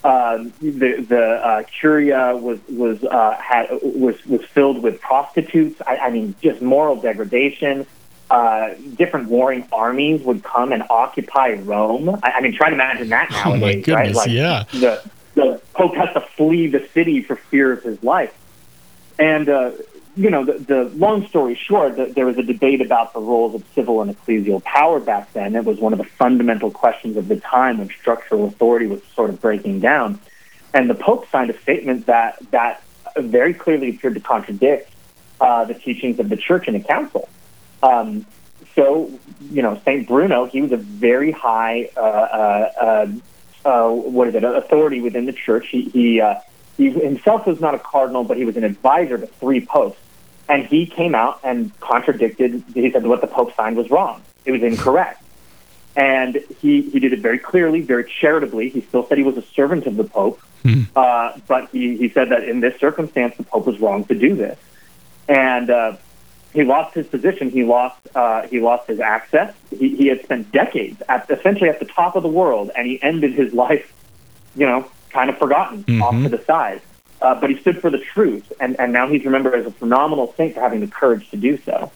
Uh, 0.04 0.46
the 0.62 1.06
the 1.08 1.22
uh, 1.22 1.64
curia 1.64 2.36
was 2.36 2.60
was 2.68 3.04
uh, 3.06 3.38
had 3.40 3.70
was 3.82 4.26
was 4.26 4.44
filled 4.46 4.82
with 4.82 5.00
prostitutes. 5.00 5.82
I, 5.88 5.98
I 5.98 6.10
mean, 6.10 6.36
just 6.42 6.62
moral 6.62 6.98
degradation 6.98 7.86
uh, 8.30 8.76
different 8.96 9.30
warring 9.30 9.68
armies 9.72 10.22
would 10.24 10.44
come 10.44 10.72
and 10.72 10.84
occupy 10.90 11.54
Rome. 11.54 12.10
I, 12.22 12.32
I 12.32 12.42
mean, 12.42 12.54
try 12.54 12.70
to 12.70 12.76
imagine 12.76 13.10
that 13.10 13.32
nowadays, 13.32 13.54
oh 13.54 13.58
my 13.58 13.74
goodness, 13.76 13.96
right? 13.96 14.16
Like 14.16 14.30
yeah. 14.30 14.64
The, 14.72 15.10
the 15.36 15.62
Pope 15.74 15.96
has 15.96 16.14
to 16.14 16.22
flee 16.22 16.68
the 16.68 16.88
city 16.94 17.24
for 17.24 17.36
fear 17.36 17.72
of 17.72 17.84
his 17.84 18.04
life. 18.04 18.34
And, 19.18 19.50
uh, 19.50 19.72
you 20.16 20.30
know, 20.30 20.46
the, 20.46 20.54
the 20.54 20.84
long 20.96 21.28
story 21.28 21.56
short, 21.56 21.96
the, 21.96 22.06
there 22.06 22.26
was 22.26 22.38
a 22.38 22.44
debate 22.44 22.82
about 22.82 23.14
the 23.14 23.20
roles 23.20 23.56
of 23.56 23.64
civil 23.74 24.02
and 24.02 24.16
ecclesial 24.16 24.64
power 24.64 25.00
back 25.00 25.34
then. 25.34 25.56
It 25.56 25.66
was 25.66 25.80
one 25.80 25.94
of 25.94 26.00
the 26.00 26.06
fundamental 26.06 26.72
questions 26.72 27.18
of 27.18 27.28
the 27.28 27.40
time 27.40 27.78
when 27.80 27.90
structural 27.90 28.46
authority 28.46 28.88
was 28.88 29.02
sort 29.16 29.30
of 29.30 29.42
breaking 29.42 29.80
down. 29.80 30.20
And 30.74 30.90
the 30.90 30.96
Pope 30.96 31.30
signed 31.32 31.50
a 31.50 31.60
statement 31.62 32.06
that, 32.06 32.38
that 32.52 32.84
very 33.18 33.54
clearly 33.54 33.90
appeared 33.90 34.14
to 34.14 34.20
contradict 34.20 34.92
uh, 35.42 35.66
the 35.66 35.74
teachings 35.74 36.20
of 36.20 36.30
the 36.30 36.38
church 36.38 36.68
and 36.68 36.76
the 36.76 36.86
council. 36.86 37.28
Um, 37.82 38.26
so, 38.76 39.12
you 39.52 39.62
know, 39.62 39.80
St. 39.84 40.08
Bruno, 40.08 40.46
he 40.46 40.62
was 40.62 40.72
a 40.72 40.78
very 40.78 41.32
high, 41.32 41.90
uh, 41.98 42.00
uh, 42.00 42.72
uh, 42.82 43.08
uh, 43.66 43.92
what 43.92 44.28
is 44.28 44.36
it, 44.36 44.44
authority 44.44 45.02
within 45.02 45.26
the 45.26 45.34
church. 45.34 45.68
He, 45.68 45.84
he, 45.84 46.22
uh, 46.22 46.36
he 46.78 46.90
himself 46.90 47.46
was 47.46 47.60
not 47.60 47.76
a 47.76 47.80
cardinal, 47.80 48.24
but 48.24 48.38
he 48.38 48.46
was 48.46 48.58
an 48.58 48.64
advisor 48.64 49.18
to 49.18 49.28
three 49.28 49.66
popes. 49.66 50.00
And 50.48 50.66
he 50.66 50.86
came 50.86 51.14
out 51.14 51.40
and 51.44 51.78
contradicted, 51.80 52.64
he 52.74 52.90
said 52.92 53.06
what 53.06 53.22
the 53.22 53.28
Pope 53.28 53.56
signed 53.56 53.78
was 53.78 53.92
wrong. 53.92 54.22
It 54.46 54.52
was 54.52 54.64
incorrect. 54.64 55.22
And 55.96 56.36
he, 56.62 56.82
he 56.82 57.00
did 57.00 57.14
it 57.14 57.20
very 57.20 57.38
clearly, 57.38 57.82
very 57.82 58.10
charitably. 58.20 58.70
He 58.70 58.82
still 58.82 59.06
said 59.06 59.18
he 59.18 59.24
was 59.24 59.38
a 59.38 59.42
servant 59.42 59.86
of 59.86 59.98
the 59.98 60.06
Pope, 60.06 60.40
mm. 60.64 60.88
uh, 60.96 61.38
but 61.48 61.70
he, 61.70 61.98
he 61.98 62.10
said 62.10 62.30
that 62.30 62.44
in 62.44 62.62
this 62.62 62.80
circumstance, 62.80 63.36
the 63.38 63.44
Pope 63.44 63.66
was 63.66 63.80
wrong 63.80 64.06
to 64.06 64.16
do 64.16 64.36
this. 64.36 64.58
And 65.28 65.70
uh, 65.70 65.98
he 66.54 66.64
lost 66.64 66.96
his 66.96 67.08
position. 67.08 67.50
He 67.50 67.64
lost 67.64 68.00
uh, 68.16 68.48
he 68.48 68.60
lost 68.60 68.88
his 68.88 69.00
access. 69.00 69.54
He, 69.70 69.96
he 69.96 70.08
had 70.08 70.24
spent 70.24 70.52
decades 70.52 71.02
at 71.08 71.30
essentially 71.30 71.70
at 71.70 71.80
the 71.80 71.86
top 71.86 72.16
of 72.16 72.24
the 72.24 72.30
world, 72.30 72.72
and 72.76 72.88
he 72.88 73.02
ended 73.02 73.34
his 73.34 73.54
life, 73.54 73.94
you 74.56 74.66
know, 74.66 74.90
kind 75.10 75.30
of 75.30 75.38
forgotten 75.38 75.84
mm-hmm. 75.84 76.02
off 76.02 76.24
to 76.24 76.30
the 76.30 76.44
side. 76.46 76.82
Uh, 77.22 77.36
but 77.40 77.50
he 77.50 77.58
stood 77.58 77.82
for 77.82 77.90
the 77.90 77.98
truth, 77.98 78.52
and, 78.62 78.80
and 78.80 78.94
now 78.94 79.08
he's 79.08 79.26
remembered 79.26 79.54
as 79.54 79.66
a 79.66 79.72
phenomenal 79.72 80.34
saint 80.38 80.54
for 80.54 80.62
having 80.62 80.80
the 80.80 80.88
courage 80.88 81.30
to 81.30 81.38
do 81.38 81.58
so. 81.58 81.92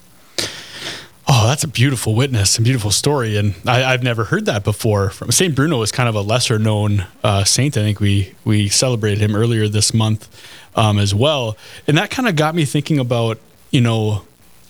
Oh, 1.26 1.46
that's 1.46 1.64
a 1.64 1.68
beautiful 1.68 2.14
witness 2.14 2.58
and 2.58 2.64
beautiful 2.64 2.90
story, 2.90 3.38
and 3.38 3.54
I, 3.66 3.90
have 3.90 4.02
never 4.02 4.24
heard 4.24 4.44
that 4.44 4.62
before. 4.62 5.08
From 5.08 5.32
Saint 5.32 5.54
Bruno 5.54 5.80
is 5.80 5.90
kind 5.90 6.10
of 6.10 6.14
a 6.14 6.20
lesser 6.20 6.58
known 6.58 7.06
uh, 7.22 7.44
saint. 7.44 7.78
I 7.78 7.80
think 7.80 8.00
we 8.00 8.34
we 8.44 8.68
celebrated 8.68 9.20
him 9.20 9.34
earlier 9.34 9.66
this 9.66 9.94
month 9.94 10.28
um, 10.76 10.98
as 10.98 11.14
well, 11.14 11.56
and 11.86 11.96
that 11.96 12.10
kind 12.10 12.28
of 12.28 12.36
got 12.36 12.54
me 12.54 12.66
thinking 12.66 12.98
about 12.98 13.38
you 13.70 13.80
know 13.80 14.24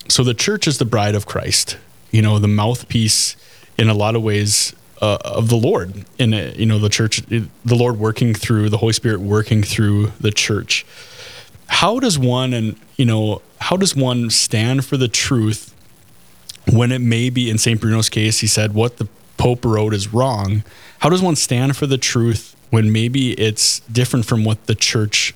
so 0.09 0.23
the 0.23 0.35
church 0.35 0.67
is 0.67 0.79
the 0.79 0.85
bride 0.85 1.15
of 1.15 1.27
Christ, 1.27 1.79
you 2.11 2.23
know, 2.23 2.39
the 2.39 2.49
mouthpiece 2.49 3.37
in 3.79 3.89
a 3.89 3.95
lot 3.95 4.15
of 4.15 4.23
ways 4.23 4.75
uh, 5.01 5.19
of 5.25 5.49
the 5.49 5.57
Lord. 5.57 6.05
In 6.19 6.33
you 6.33 6.67
know, 6.67 6.79
the 6.79 6.89
church, 6.89 7.19
the 7.27 7.49
Lord 7.65 7.99
working 7.99 8.35
through 8.35 8.71
the 8.71 8.79
Holy 8.79 8.93
Spirit 8.93 9.21
working 9.21 9.63
through 9.63 10.13
the 10.21 10.31
church. 10.31 10.87
How 11.67 11.99
does 11.99 12.19
one, 12.19 12.53
and 12.53 12.77
you 12.97 13.05
know, 13.05 13.43
how 13.61 13.77
does 13.77 13.97
one 13.97 14.31
stand 14.31 14.85
for 14.85 14.97
the 14.97 15.09
truth 15.09 15.75
when 16.71 16.93
it 16.93 17.01
may 17.01 17.31
be 17.31 17.51
in 17.51 17.59
Saint 17.59 17.81
Bruno's 17.81 18.09
case? 18.09 18.41
He 18.41 18.47
said 18.47 18.75
what 18.75 18.99
the 18.99 19.09
Pope 19.37 19.65
wrote 19.65 19.95
is 19.95 20.13
wrong. 20.13 20.63
How 21.01 21.09
does 21.09 21.21
one 21.21 21.37
stand 21.37 21.77
for 21.77 21.87
the 21.87 21.99
truth 21.99 22.55
when 22.71 22.93
maybe 22.93 23.33
it's 23.33 23.81
different 23.81 24.25
from 24.25 24.45
what 24.45 24.67
the 24.67 24.75
church 24.75 25.35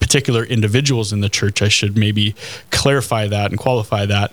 particular 0.00 0.44
individuals 0.44 1.12
in 1.12 1.20
the 1.20 1.28
church. 1.28 1.62
I 1.62 1.68
should 1.68 1.96
maybe 1.96 2.34
clarify 2.70 3.26
that 3.28 3.50
and 3.50 3.58
qualify 3.58 4.06
that. 4.06 4.32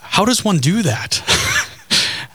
How 0.00 0.24
does 0.24 0.44
one 0.44 0.58
do 0.58 0.82
that? 0.82 1.22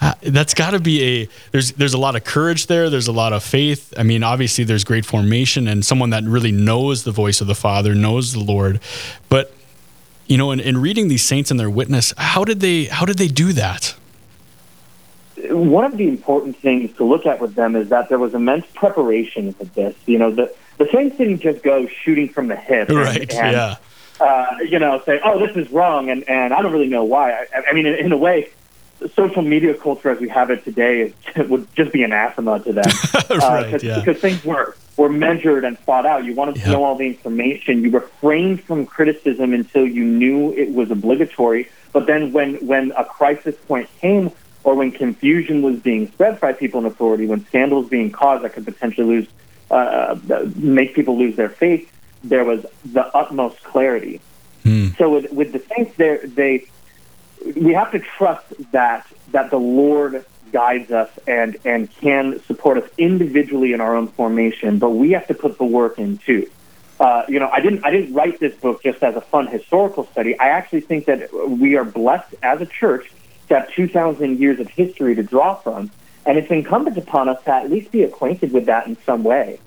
Uh, 0.01 0.13
that's 0.21 0.53
got 0.53 0.71
to 0.71 0.79
be 0.79 1.01
a 1.01 1.29
there's 1.53 1.71
there's 1.73 1.93
a 1.93 1.97
lot 1.97 2.13
of 2.13 2.25
courage 2.25 2.67
there 2.67 2.89
there's 2.89 3.07
a 3.07 3.11
lot 3.13 3.31
of 3.31 3.41
faith 3.41 3.93
i 3.97 4.03
mean 4.03 4.21
obviously 4.21 4.65
there's 4.65 4.83
great 4.83 5.05
formation 5.05 5.65
and 5.65 5.85
someone 5.85 6.09
that 6.09 6.25
really 6.25 6.51
knows 6.51 7.05
the 7.05 7.11
voice 7.11 7.39
of 7.39 7.47
the 7.47 7.55
father 7.55 7.95
knows 7.95 8.33
the 8.33 8.39
lord 8.41 8.81
but 9.29 9.53
you 10.27 10.35
know 10.35 10.51
in, 10.51 10.59
in 10.59 10.77
reading 10.77 11.07
these 11.07 11.23
saints 11.23 11.51
and 11.51 11.57
their 11.57 11.69
witness 11.69 12.13
how 12.17 12.43
did 12.43 12.59
they 12.59 12.83
how 12.85 13.05
did 13.05 13.17
they 13.17 13.29
do 13.29 13.53
that 13.53 13.95
one 15.49 15.85
of 15.85 15.97
the 15.97 16.07
important 16.07 16.57
things 16.57 16.95
to 16.97 17.03
look 17.03 17.25
at 17.25 17.39
with 17.39 17.55
them 17.55 17.75
is 17.75 17.89
that 17.89 18.09
there 18.09 18.19
was 18.19 18.33
immense 18.33 18.65
preparation 18.75 19.53
for 19.53 19.65
this. 19.65 19.95
You 20.05 20.19
know, 20.19 20.31
the 20.31 20.53
the 20.77 20.87
Saints 20.91 21.17
didn't 21.17 21.39
just 21.39 21.63
go 21.63 21.87
shooting 21.87 22.29
from 22.29 22.47
the 22.47 22.55
hip, 22.55 22.89
right? 22.89 23.33
And, 23.33 23.53
yeah. 23.53 23.75
Uh, 24.19 24.57
you 24.61 24.77
know, 24.77 25.01
say, 25.05 25.19
"Oh, 25.23 25.39
this 25.45 25.55
is 25.57 25.71
wrong," 25.71 26.09
and 26.09 26.27
and 26.29 26.53
I 26.53 26.61
don't 26.61 26.71
really 26.71 26.87
know 26.87 27.03
why. 27.03 27.31
I, 27.31 27.45
I 27.69 27.73
mean, 27.73 27.85
in, 27.85 27.95
in, 27.95 28.11
a 28.11 28.17
way, 28.17 28.49
social 29.15 29.41
media 29.41 29.73
culture 29.73 30.11
as 30.11 30.19
we 30.19 30.29
have 30.29 30.51
it 30.51 30.63
today 30.63 31.01
is, 31.01 31.13
would 31.49 31.67
just 31.75 31.91
be 31.91 32.03
anathema 32.03 32.59
to 32.59 32.73
them, 32.73 32.85
right? 33.31 33.73
Uh, 33.73 33.79
yeah. 33.81 33.99
Because 33.99 34.21
things 34.21 34.45
were 34.45 34.75
were 34.97 35.09
measured 35.09 35.65
and 35.65 35.79
thought 35.79 36.05
out. 36.05 36.25
You 36.25 36.35
wanted 36.35 36.55
to 36.61 36.69
know 36.69 36.83
all 36.83 36.95
the 36.95 37.07
information. 37.07 37.83
You 37.83 37.89
refrained 37.89 38.63
from 38.63 38.85
criticism 38.85 39.53
until 39.53 39.87
you 39.87 40.03
knew 40.03 40.53
it 40.53 40.73
was 40.73 40.91
obligatory. 40.91 41.69
But 41.91 42.05
then, 42.05 42.33
when 42.33 42.55
when 42.65 42.91
a 42.91 43.03
crisis 43.03 43.55
point 43.67 43.89
came, 43.99 44.31
or 44.63 44.75
when 44.75 44.91
confusion 44.91 45.61
was 45.61 45.77
being 45.79 46.07
spread 46.07 46.39
by 46.39 46.53
people 46.53 46.79
in 46.79 46.85
authority, 46.85 47.25
when 47.25 47.45
scandals 47.45 47.89
being 47.89 48.11
caused 48.11 48.43
that 48.43 48.53
could 48.53 48.65
potentially 48.65 49.07
lose 49.07 49.27
uh, 49.71 50.17
make 50.55 50.93
people 50.93 51.17
lose 51.17 51.35
their 51.35 51.49
faith, 51.49 51.91
there 52.23 52.45
was 52.45 52.65
the 52.85 53.05
utmost 53.15 53.63
clarity. 53.63 54.21
Hmm. 54.63 54.89
So 54.97 55.09
with, 55.09 55.31
with 55.31 55.51
the 55.51 55.59
saints, 55.59 55.95
there 55.97 56.25
they 56.25 56.67
we 57.55 57.73
have 57.73 57.91
to 57.91 57.99
trust 57.99 58.45
that 58.71 59.05
that 59.31 59.49
the 59.49 59.59
Lord 59.59 60.25
guides 60.51 60.91
us 60.91 61.09
and 61.27 61.57
and 61.65 61.93
can 61.95 62.41
support 62.45 62.77
us 62.77 62.89
individually 62.97 63.73
in 63.73 63.81
our 63.81 63.95
own 63.95 64.07
formation, 64.07 64.79
but 64.79 64.91
we 64.91 65.11
have 65.11 65.27
to 65.27 65.33
put 65.33 65.57
the 65.57 65.65
work 65.65 65.99
in 65.99 66.17
too. 66.19 66.49
Uh, 66.99 67.23
you 67.27 67.39
know, 67.39 67.49
I 67.49 67.59
didn't 67.59 67.83
I 67.83 67.91
didn't 67.91 68.13
write 68.13 68.39
this 68.39 68.55
book 68.55 68.83
just 68.83 69.03
as 69.03 69.15
a 69.15 69.21
fun 69.21 69.47
historical 69.47 70.05
study. 70.05 70.39
I 70.39 70.49
actually 70.49 70.81
think 70.81 71.05
that 71.05 71.33
we 71.33 71.75
are 71.75 71.83
blessed 71.83 72.35
as 72.41 72.61
a 72.61 72.65
church 72.65 73.11
have 73.55 73.71
2,000 73.73 74.39
years 74.39 74.59
of 74.59 74.69
history 74.69 75.15
to 75.15 75.23
draw 75.23 75.55
from, 75.55 75.91
and 76.25 76.37
it's 76.37 76.51
incumbent 76.51 76.97
upon 76.97 77.29
us 77.29 77.43
to 77.43 77.53
at 77.53 77.69
least 77.69 77.91
be 77.91 78.03
acquainted 78.03 78.51
with 78.51 78.65
that 78.65 78.87
in 78.87 78.97
some 79.05 79.23
way. 79.23 79.59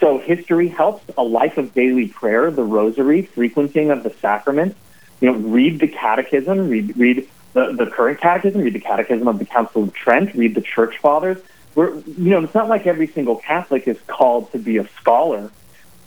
So 0.00 0.18
history 0.18 0.68
helps 0.68 1.04
a 1.16 1.22
life 1.22 1.58
of 1.58 1.74
daily 1.74 2.08
prayer, 2.08 2.50
the 2.50 2.64
rosary, 2.64 3.22
frequenting 3.22 3.90
of 3.90 4.02
the 4.02 4.10
sacrament. 4.10 4.76
You 5.20 5.32
know, 5.32 5.38
read 5.38 5.80
the 5.80 5.88
catechism, 5.88 6.70
read 6.70 6.96
read 6.96 7.28
the, 7.52 7.72
the 7.72 7.86
current 7.86 8.20
catechism, 8.20 8.62
read 8.62 8.72
the 8.72 8.80
catechism 8.80 9.28
of 9.28 9.38
the 9.38 9.44
Council 9.44 9.82
of 9.82 9.92
Trent, 9.92 10.34
read 10.34 10.54
the 10.54 10.62
church 10.62 10.96
fathers. 10.98 11.38
We're, 11.74 11.94
you 11.98 12.30
know, 12.30 12.42
it's 12.42 12.54
not 12.54 12.68
like 12.68 12.86
every 12.86 13.06
single 13.08 13.36
Catholic 13.36 13.86
is 13.86 13.98
called 14.06 14.50
to 14.52 14.58
be 14.58 14.78
a 14.78 14.88
scholar, 15.00 15.50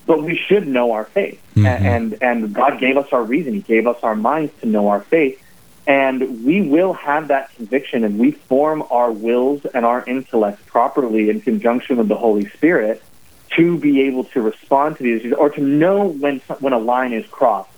but 0.06 0.24
we 0.24 0.36
should 0.36 0.68
know 0.68 0.92
our 0.94 1.06
faith. 1.06 1.42
Mm-hmm. 1.56 1.66
And, 1.66 2.18
and 2.22 2.54
God 2.54 2.80
gave 2.80 2.98
us 2.98 3.08
our 3.12 3.24
reason. 3.24 3.54
He 3.54 3.62
gave 3.62 3.88
us 3.88 3.98
our 4.04 4.16
minds 4.16 4.52
to 4.62 4.68
know 4.68 4.90
our 4.90 5.02
faith. 5.02 5.42
And 5.86 6.46
we 6.46 6.62
will 6.62 6.94
have 6.94 7.28
that 7.28 7.54
conviction 7.56 8.04
and 8.04 8.18
we 8.18 8.32
form 8.32 8.84
our 8.90 9.12
wills 9.12 9.66
and 9.66 9.86
our 9.86 10.04
intellect 10.06 10.66
properly 10.66 11.30
in 11.30 11.42
conjunction 11.42 11.98
with 11.98 12.08
the 12.08 12.16
Holy 12.16 12.48
Spirit 12.50 13.04
to 13.58 13.78
be 13.78 14.02
able 14.02 14.24
to 14.25 14.42
respond 14.42 14.98
to 14.98 15.04
these 15.04 15.20
issues 15.20 15.34
or 15.34 15.50
to 15.50 15.62
know 15.62 16.06
when, 16.06 16.40
when 16.60 16.74
a 16.74 16.80
line 16.80 17.13
is 17.13 17.25
crossed. 17.28 17.70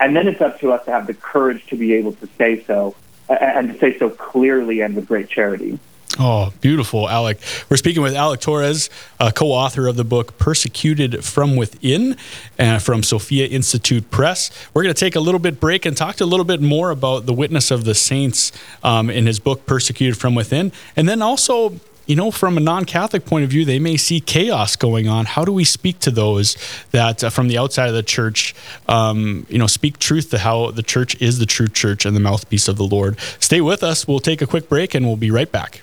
And 0.00 0.14
then 0.14 0.28
it's 0.28 0.40
up 0.40 0.60
to 0.60 0.72
us 0.72 0.84
to 0.84 0.92
have 0.92 1.06
the 1.06 1.14
courage 1.14 1.66
to 1.66 1.76
be 1.76 1.94
able 1.94 2.12
to 2.12 2.28
say 2.38 2.64
so 2.64 2.94
and 3.28 3.72
to 3.72 3.78
say 3.78 3.98
so 3.98 4.08
clearly 4.08 4.80
and 4.80 4.94
with 4.94 5.08
great 5.08 5.28
charity. 5.28 5.78
Oh, 6.20 6.52
beautiful, 6.60 7.08
Alec. 7.08 7.38
We're 7.70 7.76
speaking 7.76 8.02
with 8.02 8.12
Alec 8.12 8.40
Torres, 8.40 8.90
a 9.20 9.30
co 9.30 9.52
author 9.52 9.86
of 9.86 9.94
the 9.94 10.02
book 10.02 10.36
Persecuted 10.36 11.24
from 11.24 11.54
Within 11.54 12.16
uh, 12.58 12.80
from 12.80 13.04
Sophia 13.04 13.46
Institute 13.46 14.10
Press. 14.10 14.50
We're 14.74 14.82
going 14.82 14.94
to 14.94 14.98
take 14.98 15.14
a 15.14 15.20
little 15.20 15.38
bit 15.38 15.60
break 15.60 15.86
and 15.86 15.96
talk 15.96 16.20
a 16.20 16.24
little 16.24 16.44
bit 16.44 16.60
more 16.60 16.90
about 16.90 17.26
the 17.26 17.32
witness 17.32 17.70
of 17.70 17.84
the 17.84 17.94
saints 17.94 18.50
um, 18.82 19.10
in 19.10 19.26
his 19.26 19.38
book 19.38 19.64
Persecuted 19.64 20.18
from 20.18 20.34
Within. 20.34 20.72
And 20.96 21.08
then 21.08 21.22
also 21.22 21.78
you 22.06 22.16
know, 22.16 22.32
from 22.32 22.56
a 22.56 22.60
non 22.60 22.84
Catholic 22.84 23.24
point 23.24 23.44
of 23.44 23.50
view, 23.50 23.64
they 23.64 23.78
may 23.78 23.96
see 23.96 24.18
chaos 24.18 24.74
going 24.74 25.06
on. 25.06 25.26
How 25.26 25.44
do 25.44 25.52
we 25.52 25.62
speak 25.62 26.00
to 26.00 26.10
those 26.10 26.56
that 26.90 27.22
uh, 27.22 27.30
from 27.30 27.46
the 27.46 27.58
outside 27.58 27.90
of 27.90 27.94
the 27.94 28.02
church, 28.02 28.56
um, 28.88 29.46
you 29.48 29.58
know, 29.58 29.68
speak 29.68 29.98
truth 29.98 30.30
to 30.30 30.38
how 30.38 30.72
the 30.72 30.82
church 30.82 31.20
is 31.20 31.38
the 31.38 31.46
true 31.46 31.68
church 31.68 32.04
and 32.06 32.16
the 32.16 32.20
mouthpiece 32.20 32.66
of 32.66 32.76
the 32.76 32.86
Lord? 32.86 33.20
Stay 33.38 33.60
with 33.60 33.84
us. 33.84 34.08
We'll 34.08 34.18
take 34.18 34.42
a 34.42 34.46
quick 34.46 34.68
break 34.68 34.94
and 34.94 35.06
we'll 35.06 35.16
be 35.16 35.30
right 35.30 35.52
back. 35.52 35.82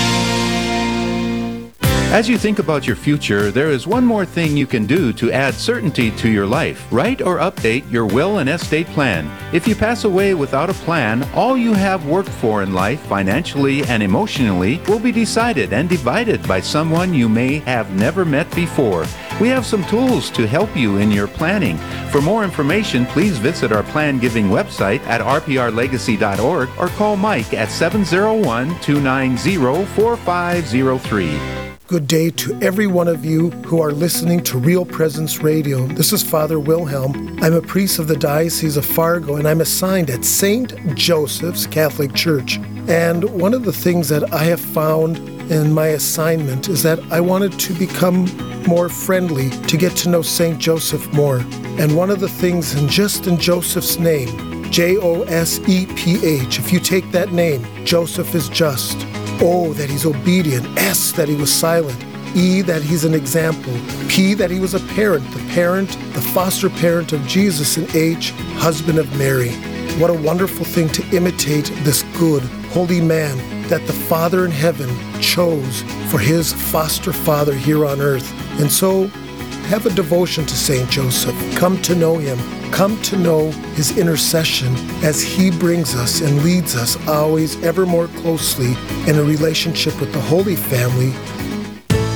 As 2.11 2.27
you 2.27 2.37
think 2.37 2.59
about 2.59 2.85
your 2.85 2.97
future, 2.97 3.51
there 3.51 3.69
is 3.69 3.87
one 3.87 4.05
more 4.05 4.25
thing 4.25 4.57
you 4.57 4.67
can 4.67 4.85
do 4.85 5.13
to 5.13 5.31
add 5.31 5.53
certainty 5.53 6.11
to 6.17 6.29
your 6.29 6.45
life. 6.45 6.85
Write 6.91 7.21
or 7.21 7.37
update 7.37 7.89
your 7.89 8.05
will 8.05 8.39
and 8.39 8.49
estate 8.49 8.87
plan. 8.87 9.31
If 9.53 9.65
you 9.65 9.75
pass 9.75 10.03
away 10.03 10.33
without 10.33 10.69
a 10.69 10.73
plan, 10.73 11.23
all 11.33 11.55
you 11.55 11.73
have 11.73 12.05
worked 12.05 12.27
for 12.27 12.63
in 12.63 12.73
life, 12.73 12.99
financially 13.03 13.85
and 13.85 14.03
emotionally, 14.03 14.81
will 14.89 14.99
be 14.99 15.13
decided 15.13 15.71
and 15.71 15.87
divided 15.87 16.45
by 16.49 16.59
someone 16.59 17.13
you 17.13 17.29
may 17.29 17.59
have 17.59 17.89
never 17.95 18.25
met 18.25 18.53
before. 18.53 19.05
We 19.39 19.47
have 19.47 19.65
some 19.65 19.85
tools 19.85 20.29
to 20.31 20.45
help 20.45 20.75
you 20.75 20.97
in 20.97 21.11
your 21.11 21.29
planning. 21.29 21.77
For 22.11 22.21
more 22.21 22.43
information, 22.43 23.05
please 23.05 23.37
visit 23.37 23.71
our 23.71 23.83
plan 23.83 24.19
giving 24.19 24.47
website 24.47 24.99
at 25.07 25.21
rprlegacy.org 25.21 26.69
or 26.77 26.87
call 26.89 27.15
Mike 27.15 27.53
at 27.53 27.71
701 27.71 28.67
290 28.81 29.85
4503. 29.95 31.60
Good 31.91 32.07
day 32.07 32.29
to 32.29 32.57
every 32.61 32.87
one 32.87 33.09
of 33.09 33.25
you 33.25 33.49
who 33.65 33.81
are 33.81 33.91
listening 33.91 34.41
to 34.43 34.57
Real 34.57 34.85
Presence 34.85 35.39
Radio. 35.39 35.85
This 35.87 36.13
is 36.13 36.23
Father 36.23 36.57
Wilhelm. 36.57 37.37
I'm 37.41 37.51
a 37.51 37.61
priest 37.61 37.99
of 37.99 38.07
the 38.07 38.15
Diocese 38.15 38.77
of 38.77 38.85
Fargo 38.85 39.35
and 39.35 39.45
I'm 39.45 39.59
assigned 39.59 40.09
at 40.09 40.23
St. 40.23 40.95
Joseph's 40.95 41.67
Catholic 41.67 42.13
Church. 42.13 42.59
And 42.87 43.25
one 43.37 43.53
of 43.53 43.65
the 43.65 43.73
things 43.73 44.07
that 44.07 44.31
I 44.31 44.45
have 44.45 44.61
found 44.61 45.17
in 45.51 45.73
my 45.73 45.87
assignment 45.87 46.69
is 46.69 46.81
that 46.83 47.01
I 47.11 47.19
wanted 47.19 47.59
to 47.59 47.73
become 47.73 48.23
more 48.65 48.87
friendly, 48.87 49.49
to 49.49 49.75
get 49.75 49.93
to 49.97 50.07
know 50.07 50.21
St. 50.21 50.57
Joseph 50.57 51.11
more. 51.11 51.39
And 51.77 51.97
one 51.97 52.09
of 52.09 52.21
the 52.21 52.29
things, 52.29 52.73
in 52.73 52.87
just 52.87 53.27
in 53.27 53.37
Joseph's 53.37 53.99
name, 53.99 54.71
J 54.71 54.95
O 54.95 55.23
S 55.23 55.59
E 55.67 55.87
P 55.97 56.25
H, 56.25 56.57
if 56.57 56.71
you 56.71 56.79
take 56.79 57.11
that 57.11 57.33
name, 57.33 57.65
Joseph 57.83 58.33
is 58.33 58.47
just. 58.47 59.10
O, 59.41 59.73
that 59.73 59.89
he's 59.89 60.05
obedient. 60.05 60.65
S, 60.77 61.11
that 61.13 61.27
he 61.27 61.35
was 61.35 61.51
silent. 61.51 62.03
E, 62.35 62.61
that 62.61 62.81
he's 62.81 63.03
an 63.03 63.13
example. 63.13 63.73
P, 64.07 64.33
that 64.35 64.51
he 64.51 64.59
was 64.59 64.73
a 64.73 64.79
parent, 64.93 65.29
the 65.31 65.43
parent, 65.51 65.89
the 66.13 66.21
foster 66.21 66.69
parent 66.69 67.11
of 67.11 67.25
Jesus. 67.27 67.77
And 67.77 67.93
H, 67.95 68.31
husband 68.55 68.99
of 68.99 69.17
Mary. 69.17 69.51
What 69.99 70.09
a 70.09 70.13
wonderful 70.13 70.65
thing 70.65 70.87
to 70.89 71.15
imitate 71.15 71.65
this 71.83 72.03
good, 72.17 72.43
holy 72.71 73.01
man 73.01 73.37
that 73.67 73.85
the 73.87 73.93
Father 73.93 74.45
in 74.45 74.51
heaven 74.51 74.89
chose 75.21 75.81
for 76.09 76.19
his 76.19 76.53
foster 76.53 77.13
father 77.13 77.53
here 77.53 77.85
on 77.85 78.01
earth. 78.01 78.31
And 78.59 78.71
so, 78.71 79.09
have 79.71 79.85
a 79.85 79.93
devotion 79.95 80.45
to 80.45 80.55
St. 80.55 80.89
Joseph. 80.89 81.35
Come 81.55 81.81
to 81.81 81.95
know 81.95 82.17
him 82.17 82.37
come 82.71 82.99
to 83.01 83.17
know 83.17 83.51
his 83.75 83.97
intercession 83.97 84.73
as 85.03 85.21
he 85.21 85.51
brings 85.51 85.93
us 85.93 86.21
and 86.21 86.43
leads 86.43 86.75
us 86.75 86.97
always 87.07 87.61
ever 87.63 87.85
more 87.85 88.07
closely 88.07 88.73
in 89.07 89.17
a 89.17 89.23
relationship 89.23 89.99
with 89.99 90.11
the 90.13 90.21
Holy 90.21 90.55
Family. 90.55 91.11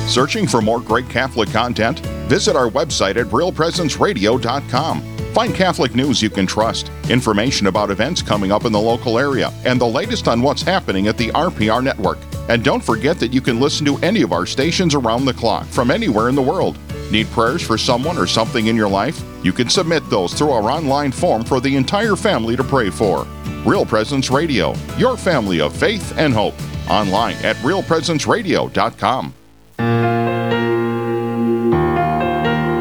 Searching 0.08 0.46
for 0.46 0.62
more 0.62 0.80
great 0.80 1.08
Catholic 1.08 1.50
content? 1.50 2.00
Visit 2.28 2.56
our 2.56 2.70
website 2.70 3.16
at 3.16 3.26
realpresenceradio.com. 3.26 5.16
Find 5.34 5.54
Catholic 5.54 5.94
news 5.94 6.22
you 6.22 6.30
can 6.30 6.46
trust, 6.46 6.90
information 7.10 7.66
about 7.66 7.90
events 7.90 8.22
coming 8.22 8.50
up 8.50 8.64
in 8.64 8.72
the 8.72 8.80
local 8.80 9.18
area, 9.18 9.52
and 9.66 9.78
the 9.78 9.86
latest 9.86 10.28
on 10.28 10.40
what's 10.40 10.62
happening 10.62 11.08
at 11.08 11.18
the 11.18 11.28
RPR 11.28 11.84
network. 11.84 12.18
And 12.48 12.64
don't 12.64 12.82
forget 12.82 13.18
that 13.18 13.34
you 13.34 13.42
can 13.42 13.60
listen 13.60 13.84
to 13.86 13.98
any 13.98 14.22
of 14.22 14.32
our 14.32 14.46
stations 14.46 14.94
around 14.94 15.26
the 15.26 15.34
clock 15.34 15.66
from 15.66 15.90
anywhere 15.90 16.30
in 16.30 16.34
the 16.34 16.42
world. 16.42 16.78
Need 17.10 17.28
prayers 17.28 17.62
for 17.62 17.78
someone 17.78 18.18
or 18.18 18.26
something 18.26 18.66
in 18.66 18.76
your 18.76 18.88
life? 18.88 19.22
You 19.42 19.52
can 19.52 19.68
submit 19.68 20.08
those 20.10 20.34
through 20.34 20.50
our 20.50 20.70
online 20.70 21.12
form 21.12 21.44
for 21.44 21.60
the 21.60 21.76
entire 21.76 22.16
family 22.16 22.56
to 22.56 22.64
pray 22.64 22.90
for. 22.90 23.26
Real 23.64 23.86
Presence 23.86 24.30
Radio, 24.30 24.74
your 24.98 25.16
family 25.16 25.60
of 25.60 25.74
faith 25.74 26.16
and 26.18 26.34
hope. 26.34 26.54
Online 26.88 27.36
at 27.44 27.56
realpresenceradio.com. 27.56 29.34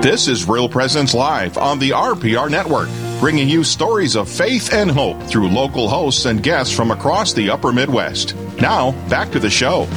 This 0.02 0.28
is 0.28 0.48
Real 0.48 0.70
Presence 0.70 1.16
Live 1.16 1.58
on 1.58 1.80
the 1.80 1.90
RPR 1.90 2.48
Network, 2.52 2.90
bringing 3.20 3.50
you 3.50 3.64
stories 3.64 4.16
of 4.16 4.30
faith 4.30 4.72
and 4.72 4.92
hope 4.92 5.20
through 5.24 5.48
local 5.50 5.90
hosts 5.90 6.26
and 6.26 6.44
guests 6.44 6.72
from 6.72 6.92
across 6.92 7.34
the 7.34 7.50
upper 7.50 7.74
Midwest. 7.74 8.36
Now, 8.62 8.92
back 9.10 9.32
to 9.32 9.40
the 9.40 9.50
show. 9.50 9.88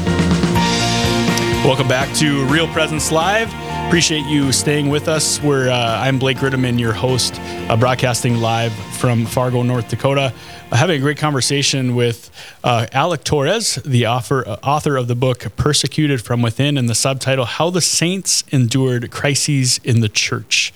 Welcome 1.62 1.88
back 1.88 2.14
to 2.16 2.46
Real 2.46 2.68
Presence 2.68 3.12
Live. 3.12 3.52
Appreciate 3.88 4.26
you 4.26 4.52
staying 4.52 4.90
with 4.90 5.08
us. 5.08 5.42
We're, 5.42 5.70
uh, 5.70 6.00
I'm 6.00 6.18
Blake 6.18 6.36
Ritteman, 6.36 6.78
your 6.78 6.92
host, 6.92 7.40
uh, 7.40 7.76
broadcasting 7.78 8.36
live 8.36 8.74
from 8.98 9.24
Fargo, 9.24 9.62
North 9.62 9.88
Dakota. 9.88 10.34
Having 10.70 10.98
a 10.98 11.00
great 11.00 11.16
conversation 11.16 11.96
with 11.96 12.30
uh, 12.62 12.86
Alec 12.92 13.24
Torres, 13.24 13.76
the 13.76 14.06
author, 14.06 14.46
uh, 14.46 14.56
author 14.62 14.98
of 14.98 15.08
the 15.08 15.14
book 15.14 15.56
Persecuted 15.56 16.20
from 16.20 16.42
Within, 16.42 16.76
and 16.76 16.86
the 16.86 16.94
subtitle 16.94 17.46
How 17.46 17.70
the 17.70 17.80
Saints 17.80 18.44
Endured 18.52 19.10
Crises 19.10 19.80
in 19.82 20.02
the 20.02 20.10
Church. 20.10 20.74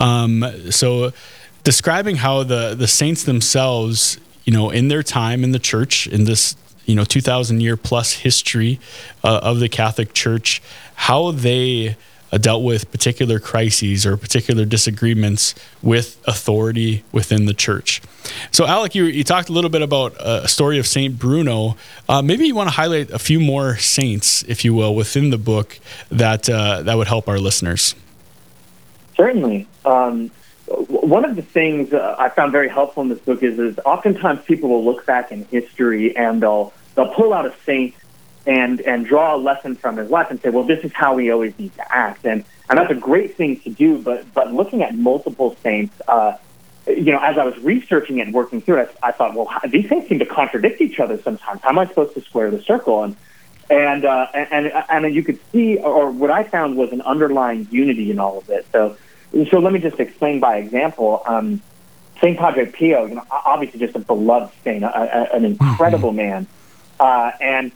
Um, 0.00 0.42
so, 0.70 1.12
describing 1.64 2.16
how 2.16 2.44
the, 2.44 2.74
the 2.74 2.88
saints 2.88 3.24
themselves, 3.24 4.18
you 4.44 4.54
know, 4.54 4.70
in 4.70 4.88
their 4.88 5.02
time 5.02 5.44
in 5.44 5.52
the 5.52 5.58
church, 5.58 6.06
in 6.06 6.24
this 6.24 6.56
you 6.86 6.94
know 6.94 7.04
2000 7.04 7.60
year 7.60 7.76
plus 7.76 8.12
history 8.12 8.78
uh, 9.22 9.40
of 9.42 9.58
the 9.58 9.70
catholic 9.70 10.12
church 10.12 10.60
how 10.96 11.30
they 11.30 11.96
uh, 12.34 12.38
dealt 12.38 12.64
with 12.64 12.90
particular 12.90 13.38
crises 13.38 14.04
or 14.04 14.16
particular 14.16 14.64
disagreements 14.64 15.54
with 15.82 16.20
authority 16.26 17.04
within 17.12 17.46
the 17.46 17.54
church. 17.54 18.02
So, 18.50 18.66
Alec, 18.66 18.94
you, 18.94 19.04
you 19.04 19.22
talked 19.22 19.48
a 19.48 19.52
little 19.52 19.70
bit 19.70 19.82
about 19.82 20.14
a 20.18 20.48
story 20.48 20.78
of 20.80 20.86
Saint 20.86 21.16
Bruno. 21.16 21.76
Uh, 22.08 22.22
maybe 22.22 22.46
you 22.46 22.54
want 22.54 22.68
to 22.68 22.74
highlight 22.74 23.10
a 23.10 23.18
few 23.18 23.38
more 23.38 23.76
saints, 23.76 24.42
if 24.48 24.64
you 24.64 24.74
will, 24.74 24.94
within 24.94 25.30
the 25.30 25.38
book 25.38 25.78
that 26.10 26.50
uh, 26.50 26.82
that 26.82 26.96
would 26.96 27.06
help 27.06 27.28
our 27.28 27.38
listeners. 27.38 27.94
Certainly. 29.16 29.68
Um, 29.84 30.30
one 30.66 31.24
of 31.24 31.36
the 31.36 31.42
things 31.42 31.92
uh, 31.92 32.16
I 32.18 32.30
found 32.30 32.50
very 32.50 32.68
helpful 32.68 33.02
in 33.02 33.10
this 33.10 33.20
book 33.20 33.42
is, 33.42 33.58
is 33.58 33.78
oftentimes 33.84 34.42
people 34.44 34.70
will 34.70 34.84
look 34.84 35.06
back 35.06 35.30
in 35.30 35.44
history 35.44 36.16
and 36.16 36.42
they'll 36.42 36.72
they'll 36.94 37.14
pull 37.14 37.32
out 37.32 37.46
a 37.46 37.54
saint 37.64 37.94
and 38.46 38.80
and 38.82 39.06
draw 39.06 39.34
a 39.34 39.38
lesson 39.38 39.74
from 39.74 39.96
his 39.96 40.10
life 40.10 40.30
and 40.30 40.40
say, 40.40 40.50
well, 40.50 40.64
this 40.64 40.84
is 40.84 40.92
how 40.92 41.14
we 41.14 41.30
always 41.30 41.58
need 41.58 41.74
to 41.76 41.94
act, 41.94 42.24
and 42.24 42.44
and 42.68 42.78
that's 42.78 42.90
a 42.90 42.94
great 42.94 43.36
thing 43.36 43.60
to 43.60 43.70
do. 43.70 43.98
But 43.98 44.32
but 44.34 44.52
looking 44.52 44.82
at 44.82 44.94
multiple 44.94 45.56
saints, 45.62 46.00
uh, 46.08 46.36
you 46.86 47.12
know, 47.12 47.20
as 47.20 47.38
I 47.38 47.44
was 47.44 47.58
researching 47.58 48.18
it 48.18 48.22
and 48.22 48.34
working 48.34 48.60
through 48.60 48.78
it, 48.78 48.96
I, 49.02 49.08
I 49.08 49.12
thought, 49.12 49.34
well, 49.34 49.48
these 49.68 49.88
things 49.88 50.08
seem 50.08 50.18
to 50.18 50.26
contradict 50.26 50.80
each 50.80 51.00
other 51.00 51.20
sometimes. 51.20 51.60
How 51.62 51.70
am 51.70 51.78
I 51.78 51.86
supposed 51.86 52.14
to 52.14 52.20
square 52.20 52.50
the 52.50 52.62
circle? 52.62 53.02
And 53.02 53.16
and 53.70 54.04
uh, 54.04 54.26
and 54.34 54.72
and 54.88 55.14
you 55.14 55.22
could 55.22 55.38
see, 55.50 55.78
or 55.78 56.10
what 56.10 56.30
I 56.30 56.44
found 56.44 56.76
was 56.76 56.92
an 56.92 57.00
underlying 57.02 57.66
unity 57.70 58.10
in 58.10 58.18
all 58.18 58.38
of 58.38 58.50
it. 58.50 58.66
So 58.72 58.96
so 59.50 59.58
let 59.58 59.72
me 59.72 59.80
just 59.80 59.98
explain 59.98 60.40
by 60.40 60.58
example. 60.58 61.22
Um, 61.26 61.62
Saint 62.20 62.38
Padre 62.38 62.66
Pio, 62.66 63.06
you 63.06 63.16
know, 63.16 63.24
obviously 63.30 63.80
just 63.80 63.96
a 63.96 63.98
beloved 63.98 64.54
saint, 64.62 64.84
a, 64.84 64.88
a, 64.88 65.36
an 65.36 65.44
incredible 65.44 66.10
mm-hmm. 66.10 66.16
man, 66.16 66.46
uh, 67.00 67.32
and 67.40 67.72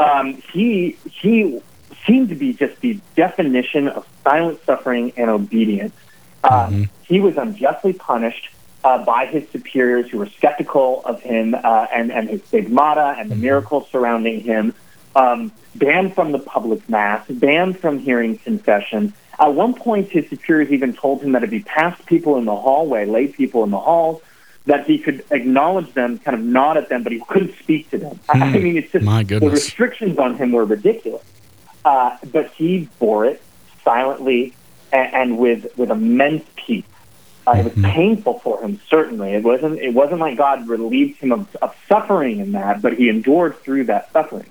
um, 0.00 0.42
he 0.52 0.96
he 1.10 1.60
seemed 2.06 2.30
to 2.30 2.34
be 2.34 2.52
just 2.54 2.80
the 2.80 2.98
definition 3.14 3.88
of 3.88 4.06
silent 4.24 4.58
suffering 4.64 5.12
and 5.16 5.28
obedience. 5.30 5.94
Uh, 6.42 6.66
mm-hmm. 6.66 6.82
He 7.04 7.20
was 7.20 7.36
unjustly 7.36 7.92
punished 7.92 8.48
uh, 8.82 9.04
by 9.04 9.26
his 9.26 9.48
superiors 9.50 10.08
who 10.08 10.18
were 10.18 10.26
skeptical 10.26 11.02
of 11.04 11.20
him 11.20 11.54
uh, 11.54 11.86
and, 11.92 12.10
and 12.10 12.30
his 12.30 12.42
stigmata 12.44 13.14
and 13.18 13.30
the 13.30 13.34
mm-hmm. 13.34 13.42
miracles 13.42 13.88
surrounding 13.90 14.40
him, 14.40 14.74
um, 15.14 15.52
banned 15.74 16.14
from 16.14 16.32
the 16.32 16.38
public 16.38 16.88
mass, 16.88 17.26
banned 17.28 17.78
from 17.78 17.98
hearing 17.98 18.38
confession. 18.38 19.12
At 19.38 19.54
one 19.54 19.74
point, 19.74 20.08
his 20.10 20.28
superiors 20.28 20.70
even 20.70 20.94
told 20.94 21.22
him 21.22 21.32
that 21.32 21.44
if 21.44 21.50
he 21.50 21.60
passed 21.60 22.04
people 22.06 22.36
in 22.38 22.46
the 22.46 22.56
hallway, 22.56 23.06
lay 23.06 23.26
people 23.26 23.64
in 23.64 23.70
the 23.70 23.78
halls, 23.78 24.22
that 24.66 24.86
he 24.86 24.98
could 24.98 25.24
acknowledge 25.30 25.92
them, 25.94 26.18
kind 26.18 26.36
of 26.36 26.44
nod 26.44 26.76
at 26.76 26.88
them, 26.88 27.02
but 27.02 27.12
he 27.12 27.20
couldn't 27.28 27.54
speak 27.58 27.90
to 27.90 27.98
them. 27.98 28.20
Mm, 28.28 28.42
I 28.42 28.50
hmm. 28.50 28.62
mean, 28.62 28.76
it's 28.76 28.92
just 28.92 29.04
my 29.04 29.22
the 29.22 29.40
restrictions 29.40 30.18
on 30.18 30.36
him 30.36 30.52
were 30.52 30.64
ridiculous. 30.64 31.24
Uh, 31.84 32.16
but 32.30 32.50
he 32.52 32.88
bore 32.98 33.24
it 33.24 33.42
silently 33.82 34.54
and, 34.92 35.14
and 35.14 35.38
with 35.38 35.76
with 35.76 35.90
immense 35.90 36.44
peace. 36.56 36.84
Uh, 37.46 37.52
it 37.52 37.64
was 37.64 37.72
mm-hmm. 37.72 37.84
painful 37.86 38.38
for 38.40 38.60
him, 38.62 38.78
certainly. 38.88 39.32
It 39.32 39.42
wasn't. 39.42 39.78
It 39.78 39.94
wasn't 39.94 40.20
like 40.20 40.36
God 40.36 40.68
relieved 40.68 41.20
him 41.20 41.32
of, 41.32 41.56
of 41.56 41.74
suffering 41.88 42.38
in 42.38 42.52
that, 42.52 42.82
but 42.82 42.94
he 42.94 43.08
endured 43.08 43.56
through 43.60 43.84
that 43.84 44.12
suffering. 44.12 44.50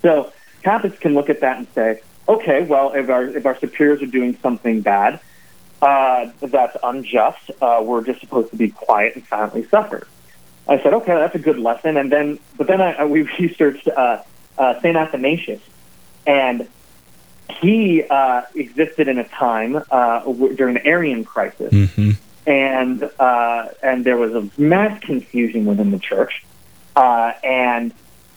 So 0.00 0.32
Catholics 0.62 0.98
can 0.98 1.14
look 1.14 1.28
at 1.28 1.40
that 1.40 1.58
and 1.58 1.66
say, 1.74 2.00
okay, 2.28 2.62
well, 2.62 2.92
if 2.92 3.08
our 3.10 3.24
if 3.24 3.44
our 3.46 3.58
superiors 3.58 4.00
are 4.00 4.06
doing 4.06 4.38
something 4.40 4.80
bad, 4.80 5.18
uh, 5.84 6.30
that's 6.40 6.76
unjust. 6.82 7.50
Uh, 7.60 7.82
we're 7.84 8.02
just 8.02 8.20
supposed 8.20 8.50
to 8.50 8.56
be 8.56 8.70
quiet 8.70 9.16
and 9.16 9.26
silently 9.26 9.66
suffer. 9.68 10.06
I 10.66 10.82
said, 10.82 10.94
okay, 10.94 11.12
that's 11.12 11.34
a 11.34 11.38
good 11.38 11.58
lesson. 11.58 11.98
And 11.98 12.10
then, 12.10 12.38
but 12.56 12.66
then 12.66 12.80
I, 12.80 13.04
we 13.04 13.22
researched 13.38 13.86
uh, 13.88 14.22
uh, 14.56 14.80
Saint 14.80 14.96
Athanasius, 14.96 15.60
and 16.26 16.66
he 17.60 18.02
uh, 18.02 18.42
existed 18.54 19.08
in 19.08 19.18
a 19.18 19.28
time 19.28 19.76
uh, 19.76 20.20
w- 20.20 20.56
during 20.56 20.74
the 20.74 20.86
Arian 20.86 21.22
crisis, 21.22 21.70
mm-hmm. 21.70 22.12
and 22.48 23.02
uh, 23.18 23.68
and 23.82 24.04
there 24.04 24.16
was 24.16 24.34
a 24.34 24.48
mass 24.58 24.98
confusion 25.02 25.66
within 25.66 25.90
the 25.90 25.98
church, 25.98 26.46
uh, 26.96 27.32
and 27.42 27.92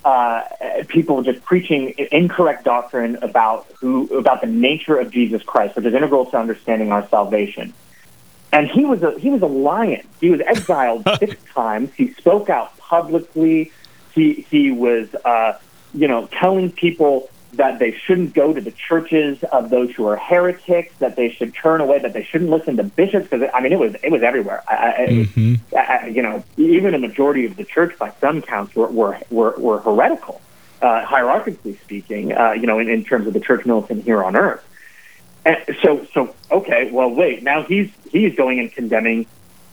uh, 0.07 0.83
people 0.87 1.21
just 1.21 1.43
preaching 1.43 1.93
incorrect 2.13 2.63
doctrine 2.63 3.17
about 3.17 3.67
who 3.81 4.07
about 4.17 4.39
the 4.39 4.47
nature 4.47 4.97
of 4.97 5.11
Jesus 5.11 5.43
Christ, 5.43 5.75
which 5.75 5.83
is 5.83 5.93
integral 5.93 6.25
to 6.27 6.37
understanding 6.37 6.93
our 6.93 7.05
salvation. 7.09 7.73
And 8.53 8.69
he 8.69 8.85
was 8.85 9.03
a 9.03 9.19
he 9.19 9.29
was 9.29 9.41
a 9.41 9.47
lion. 9.47 10.07
He 10.21 10.29
was 10.29 10.39
exiled 10.39 11.05
six 11.19 11.35
times. 11.53 11.93
He 11.93 12.13
spoke 12.13 12.49
out 12.49 12.77
publicly. 12.77 13.73
He 14.15 14.45
he 14.49 14.71
was 14.71 15.13
uh, 15.25 15.59
you 15.93 16.07
know 16.07 16.27
telling 16.27 16.71
people 16.71 17.29
that 17.53 17.79
they 17.79 17.91
shouldn't 17.91 18.33
go 18.33 18.53
to 18.53 18.61
the 18.61 18.71
churches 18.71 19.41
of 19.51 19.69
those 19.69 19.91
who 19.91 20.05
are 20.07 20.17
heretics, 20.17 20.93
that 20.99 21.15
they 21.15 21.29
should 21.29 21.53
turn 21.53 21.81
away, 21.81 21.99
that 21.99 22.13
they 22.13 22.23
shouldn't 22.23 22.49
listen 22.49 22.77
to 22.77 22.83
bishops. 22.83 23.27
Because 23.29 23.49
I 23.53 23.61
mean, 23.61 23.71
it 23.71 23.79
was 23.79 23.95
it 24.03 24.11
was 24.11 24.21
everywhere. 24.21 24.63
I, 24.67 25.07
mm-hmm. 25.09 25.75
I, 25.75 26.07
you 26.07 26.21
know, 26.21 26.43
even 26.57 26.93
a 26.93 26.99
majority 26.99 27.45
of 27.45 27.55
the 27.55 27.63
church, 27.63 27.97
by 27.97 28.11
some 28.19 28.41
counts, 28.41 28.75
were 28.75 28.87
were 28.87 29.19
were, 29.29 29.55
were 29.57 29.79
heretical, 29.79 30.41
uh, 30.81 31.05
hierarchically 31.05 31.79
speaking. 31.81 32.33
Uh, 32.33 32.51
you 32.51 32.67
know, 32.67 32.79
in, 32.79 32.89
in 32.89 33.03
terms 33.03 33.27
of 33.27 33.33
the 33.33 33.39
church 33.39 33.65
militant 33.65 34.03
here 34.03 34.23
on 34.23 34.35
earth. 34.35 34.63
And 35.45 35.57
so, 35.81 36.05
so 36.13 36.35
okay, 36.51 36.91
well, 36.91 37.09
wait. 37.09 37.41
Now 37.43 37.63
he's 37.63 37.89
he's 38.11 38.35
going 38.35 38.59
and 38.59 38.71
condemning 38.71 39.25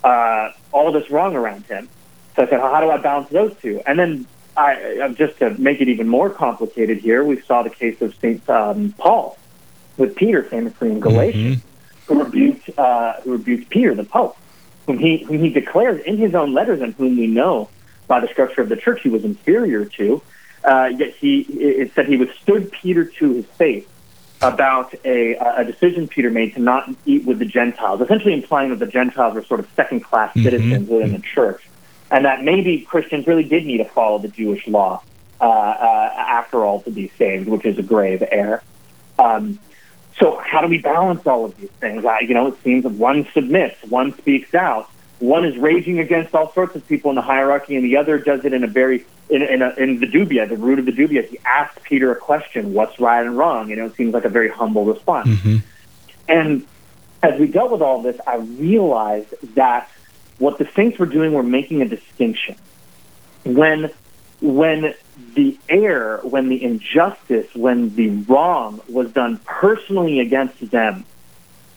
uh, 0.04 0.52
all 0.70 0.92
this 0.92 1.10
wrong 1.10 1.34
around 1.34 1.66
him. 1.66 1.88
So 2.37 2.42
I 2.42 2.48
said, 2.48 2.60
how 2.60 2.80
do 2.80 2.90
I 2.90 2.98
balance 2.98 3.28
those 3.30 3.54
two? 3.60 3.82
And 3.87 3.98
then 3.98 4.26
I, 4.57 4.99
uh, 4.99 5.09
just 5.11 5.38
to 5.38 5.51
make 5.59 5.81
it 5.81 5.88
even 5.88 6.09
more 6.09 6.31
complicated 6.31 6.99
here, 6.99 7.25
we 7.25 7.40
saw 7.43 7.62
the 7.62 7.71
case 7.71 8.01
of 8.01 8.14
St. 8.17 8.49
Um, 8.49 8.95
Paul 8.99 9.38
with 9.97 10.17
Peter, 10.17 10.43
famously 10.43 10.90
in 10.90 11.01
Galatians, 11.01 11.59
mm-hmm. 11.59 12.12
who 12.12 12.25
rebuked 12.25 12.79
uh, 12.79 13.14
who 13.23 13.33
rebuked 13.33 13.69
Peter, 13.71 13.95
the 13.95 14.05
Pope, 14.05 14.37
whom 14.87 14.99
he 14.99 15.19
whom 15.19 15.40
he 15.40 15.51
declares 15.51 16.03
in 16.05 16.19
his 16.19 16.35
own 16.35 16.53
letters, 16.53 16.81
and 16.81 16.95
whom 16.95 17.17
we 17.17 17.27
know 17.27 17.69
by 18.07 18.21
the 18.21 18.29
structure 18.29 18.61
of 18.61 18.69
the 18.69 18.77
church 18.77 19.03
he 19.03 19.09
was 19.09 19.25
inferior 19.25 19.85
to. 19.85 20.23
Uh, 20.62 20.90
yet 20.97 21.14
he 21.14 21.40
it 21.40 21.93
said 21.95 22.07
he 22.07 22.17
withstood 22.17 22.71
Peter 22.73 23.05
to 23.05 23.35
his 23.35 23.47
face 23.47 23.87
about 24.40 24.95
a, 25.05 25.35
a 25.35 25.64
decision 25.64 26.07
Peter 26.07 26.31
made 26.31 26.55
to 26.55 26.61
not 26.61 26.88
eat 27.07 27.25
with 27.25 27.38
the 27.38 27.45
Gentiles, 27.45 28.01
essentially 28.01 28.35
implying 28.35 28.71
that 28.71 28.79
the 28.79 28.87
Gentiles 28.87 29.35
were 29.35 29.45
sort 29.45 29.61
of 29.61 29.69
second 29.75 30.01
class 30.01 30.31
mm-hmm. 30.31 30.43
citizens 30.43 30.88
within 30.88 31.12
the 31.12 31.21
church 31.21 31.67
and 32.11 32.25
that 32.25 32.43
maybe 32.43 32.81
Christians 32.81 33.27
really 33.27 33.45
did 33.45 33.64
need 33.67 33.79
to 33.79 33.85
follow 33.85 34.19
the 34.19 34.29
Jewish 34.29 34.67
law 34.67 35.03
uh, 35.40 35.45
uh, 35.45 36.14
after 36.17 36.64
all 36.64 36.81
to 36.83 36.90
be 36.90 37.11
saved, 37.19 37.49
which 37.49 37.64
is 37.64 37.79
a 37.79 37.83
grave 37.83 38.23
error. 38.31 38.62
Um, 39.19 39.59
so 40.19 40.37
how 40.37 40.61
do 40.61 40.69
we 40.69 40.79
balance 40.79 41.27
all 41.27 41.45
of 41.45 41.57
these 41.57 41.71
things? 41.81 42.05
I, 42.05 42.21
you 42.21 42.35
know, 42.35 42.49
it 42.49 42.62
seems 42.62 42.85
that 42.85 42.93
one 42.93 43.27
submits, 43.35 43.83
one 43.85 44.17
speaks 44.19 44.55
out, 44.55 44.88
one 45.19 45.45
is 45.45 45.57
raging 45.57 45.99
against 45.99 46.35
all 46.35 46.53
sorts 46.53 46.77
of 46.77 46.87
people 46.87 47.11
in 47.11 47.17
the 47.17 47.23
hierarchy, 47.23 47.77
and 47.77 47.85
the 47.85 47.97
other 47.97 48.19
does 48.19 48.45
it 48.45 48.53
in 48.53 48.62
a 48.64 48.67
very 48.67 49.05
in, 49.31 49.43
in, 49.43 49.62
a, 49.62 49.71
in 49.71 50.01
the 50.01 50.07
dubia, 50.07 50.49
the 50.49 50.57
root 50.57 50.79
of 50.79 50.85
the 50.85 50.93
dubia. 50.93 51.27
He 51.27 51.38
asks 51.45 51.79
Peter 51.83 52.12
a 52.12 52.17
question: 52.17 52.75
"What's 52.75 53.01
right 53.01 53.25
and 53.25 53.37
wrong?" 53.37 53.71
You 53.71 53.77
know, 53.77 53.87
it 53.87 53.97
seems 53.97 54.12
like 54.12 54.25
a 54.25 54.29
very 54.29 54.51
humble 54.51 54.85
response. 54.85 55.29
Mm-hmm. 55.29 55.57
And 56.29 56.67
as 57.23 57.40
we 57.40 57.47
dealt 57.47 57.71
with 57.71 57.81
all 57.81 58.03
this, 58.03 58.21
I 58.27 58.37
realized 58.37 59.35
that 59.55 59.88
what 60.38 60.59
the 60.59 60.68
Saints 60.75 60.99
were 60.99 61.07
doing 61.07 61.33
were 61.33 61.42
making 61.42 61.83
a 61.83 61.88
distinction. 61.88 62.57
When 63.44 63.90
when 64.40 64.94
the 65.35 65.59
error, 65.68 66.20
when 66.23 66.49
the 66.49 66.62
injustice, 66.62 67.55
when 67.55 67.94
the 67.94 68.09
wrong 68.09 68.81
was 68.88 69.11
done 69.12 69.38
personally 69.44 70.20
against 70.20 70.70
them, 70.70 71.05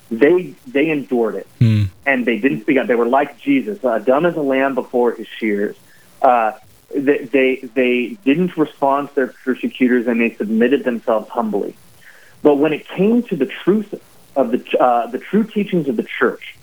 they 0.10 0.54
they 0.66 0.90
endured 0.90 1.36
it 1.36 1.48
mm. 1.60 1.90
and 2.06 2.26
they 2.26 2.38
didn't 2.40 2.62
speak 2.62 2.78
up. 2.78 2.88
They 2.88 2.96
were 2.96 3.08
like 3.08 3.40
Jesus, 3.40 3.84
uh, 3.84 4.00
dumb 4.00 4.26
as 4.26 4.36
a 4.36 4.42
lamb 4.42 4.76
before 4.76 5.12
his 5.12 5.28
shears. 5.28 5.76
Uh, 6.22 6.54
they, 6.96 7.20
they 7.26 7.56
they 7.74 8.18
didn't 8.24 8.56
respond 8.58 9.10
to 9.10 9.16
their 9.16 9.28
persecutors 9.28 10.08
and 10.08 10.22
they 10.22 10.34
submitted 10.36 10.84
themselves 10.84 11.30
humbly. 11.30 11.76
But 12.42 12.56
when 12.56 12.72
it 12.72 12.88
came 12.88 13.24
to 13.24 13.36
the 13.36 13.48
truth 13.48 13.94
of 14.36 14.52
the 14.52 14.80
uh, 14.80 15.08
the 15.08 15.20
true 15.20 15.44
teachings 15.44 15.88
of 15.90 15.98
the 15.98 16.04
church, 16.04 16.57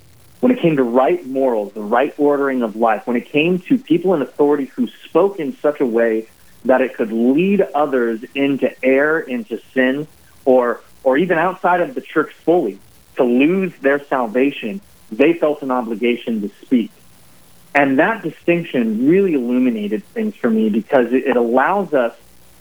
when 0.44 0.52
it 0.52 0.60
came 0.60 0.76
to 0.76 0.82
right 0.82 1.24
morals, 1.24 1.72
the 1.72 1.80
right 1.80 2.14
ordering 2.18 2.60
of 2.60 2.76
life, 2.76 3.06
when 3.06 3.16
it 3.16 3.24
came 3.24 3.60
to 3.60 3.78
people 3.78 4.12
in 4.12 4.20
authority 4.20 4.66
who 4.66 4.86
spoke 4.88 5.40
in 5.40 5.56
such 5.56 5.80
a 5.80 5.86
way 5.86 6.28
that 6.66 6.82
it 6.82 6.94
could 6.94 7.10
lead 7.10 7.62
others 7.74 8.22
into 8.34 8.70
error, 8.84 9.20
into 9.20 9.58
sin, 9.72 10.06
or 10.44 10.82
or 11.02 11.16
even 11.16 11.38
outside 11.38 11.80
of 11.80 11.94
the 11.94 12.02
church 12.02 12.30
fully 12.44 12.78
to 13.16 13.24
lose 13.24 13.72
their 13.80 14.04
salvation, 14.04 14.82
they 15.10 15.32
felt 15.32 15.62
an 15.62 15.70
obligation 15.70 16.42
to 16.42 16.50
speak. 16.60 16.90
And 17.74 17.98
that 17.98 18.22
distinction 18.22 19.08
really 19.08 19.32
illuminated 19.32 20.04
things 20.08 20.36
for 20.36 20.50
me 20.50 20.68
because 20.68 21.10
it, 21.14 21.24
it 21.24 21.36
allows 21.38 21.94
us 21.94 22.14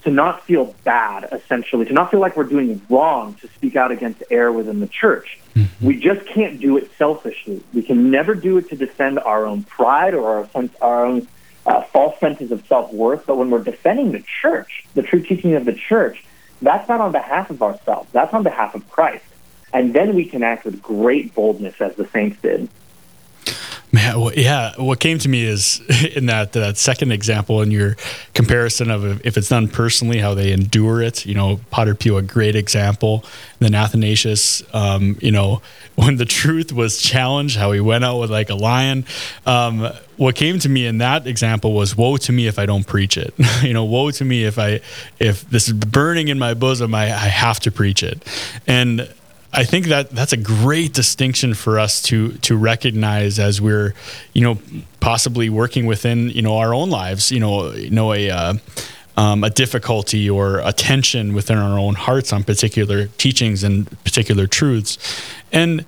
to 0.03 0.11
not 0.11 0.43
feel 0.43 0.75
bad, 0.83 1.29
essentially, 1.31 1.85
to 1.85 1.93
not 1.93 2.11
feel 2.11 2.19
like 2.19 2.35
we're 2.35 2.43
doing 2.43 2.81
wrong 2.89 3.35
to 3.35 3.47
speak 3.49 3.75
out 3.75 3.91
against 3.91 4.21
error 4.29 4.51
within 4.51 4.79
the 4.79 4.87
church. 4.87 5.39
Mm-hmm. 5.55 5.85
We 5.85 5.99
just 5.99 6.25
can't 6.27 6.59
do 6.59 6.77
it 6.77 6.91
selfishly. 6.97 7.63
We 7.73 7.83
can 7.83 8.11
never 8.11 8.35
do 8.35 8.57
it 8.57 8.69
to 8.69 8.75
defend 8.75 9.19
our 9.19 9.45
own 9.45 9.63
pride 9.63 10.13
or 10.13 10.37
our, 10.37 10.49
sense, 10.49 10.73
our 10.81 11.05
own 11.05 11.27
uh, 11.65 11.83
false 11.83 12.19
senses 12.19 12.51
of 12.51 12.65
self 12.67 12.91
worth. 12.91 13.25
But 13.25 13.37
when 13.37 13.49
we're 13.49 13.63
defending 13.63 14.11
the 14.11 14.21
church, 14.41 14.85
the 14.93 15.03
true 15.03 15.21
teaching 15.21 15.53
of 15.55 15.65
the 15.65 15.73
church, 15.73 16.23
that's 16.61 16.87
not 16.89 16.99
on 16.99 17.11
behalf 17.11 17.49
of 17.49 17.61
ourselves, 17.61 18.09
that's 18.11 18.33
on 18.33 18.43
behalf 18.43 18.75
of 18.75 18.89
Christ. 18.89 19.25
And 19.71 19.93
then 19.93 20.15
we 20.15 20.25
can 20.25 20.43
act 20.43 20.65
with 20.65 20.81
great 20.81 21.33
boldness 21.33 21.79
as 21.79 21.95
the 21.95 22.07
saints 22.07 22.39
did. 22.41 22.69
Man, 23.93 24.19
well, 24.19 24.33
yeah. 24.33 24.73
What 24.77 24.99
came 24.99 25.19
to 25.19 25.29
me 25.29 25.43
is 25.43 25.79
in 26.15 26.25
that 26.25 26.53
that 26.53 26.77
second 26.77 27.11
example 27.11 27.61
in 27.61 27.69
your 27.69 27.95
comparison 28.33 28.89
of 28.89 29.23
if 29.25 29.37
it's 29.37 29.49
done 29.49 29.67
personally, 29.67 30.17
how 30.17 30.33
they 30.33 30.51
endure 30.51 31.01
it. 31.03 31.27
You 31.27 31.35
know, 31.35 31.59
Padre 31.69 31.93
Pio, 31.93 32.17
a 32.17 32.23
great 32.23 32.55
example. 32.55 33.23
then 33.59 33.75
Athanasius, 33.75 34.63
um, 34.73 35.15
you 35.21 35.31
know, 35.31 35.61
when 35.95 36.17
the 36.17 36.25
truth 36.25 36.73
was 36.73 36.99
challenged, 36.99 37.55
how 37.55 37.71
he 37.71 37.79
went 37.79 38.03
out 38.03 38.19
with 38.19 38.31
like 38.31 38.49
a 38.49 38.55
lion. 38.55 39.05
Um, 39.45 39.91
what 40.17 40.35
came 40.35 40.57
to 40.59 40.69
me 40.69 40.87
in 40.87 40.97
that 40.99 41.27
example 41.27 41.73
was 41.73 41.95
woe 41.95 42.17
to 42.17 42.31
me 42.31 42.47
if 42.47 42.57
I 42.57 42.65
don't 42.65 42.87
preach 42.87 43.15
it. 43.15 43.33
you 43.61 43.73
know, 43.73 43.85
woe 43.85 44.09
to 44.09 44.25
me 44.25 44.43
if 44.43 44.57
I 44.57 44.81
if 45.19 45.47
this 45.49 45.67
is 45.67 45.73
burning 45.73 46.29
in 46.29 46.39
my 46.39 46.55
bosom, 46.55 46.95
I, 46.95 47.03
I 47.03 47.29
have 47.29 47.59
to 47.61 47.71
preach 47.71 48.01
it. 48.01 48.23
And 48.65 49.07
I 49.53 49.63
think 49.63 49.87
that 49.87 50.09
that's 50.09 50.33
a 50.33 50.37
great 50.37 50.93
distinction 50.93 51.53
for 51.53 51.77
us 51.79 52.01
to 52.03 52.33
to 52.39 52.57
recognize 52.57 53.39
as 53.39 53.61
we're, 53.61 53.93
you 54.33 54.41
know, 54.41 54.57
possibly 54.99 55.49
working 55.49 55.85
within 55.85 56.29
you 56.29 56.41
know 56.41 56.57
our 56.57 56.73
own 56.73 56.89
lives. 56.89 57.31
You 57.31 57.39
know, 57.39 57.71
you 57.71 57.89
know 57.89 58.13
a. 58.13 58.29
Uh, 58.29 58.53
um, 59.15 59.43
a 59.43 59.51
difficulty 59.51 60.27
or 60.27 60.57
a 60.61 60.73
tension 60.73 61.35
within 61.35 61.59
our 61.59 61.77
own 61.77 61.93
hearts 61.93 62.33
on 62.33 62.43
particular 62.43 63.05
teachings 63.19 63.63
and 63.63 63.87
particular 64.03 64.47
truths, 64.47 64.97
and 65.51 65.85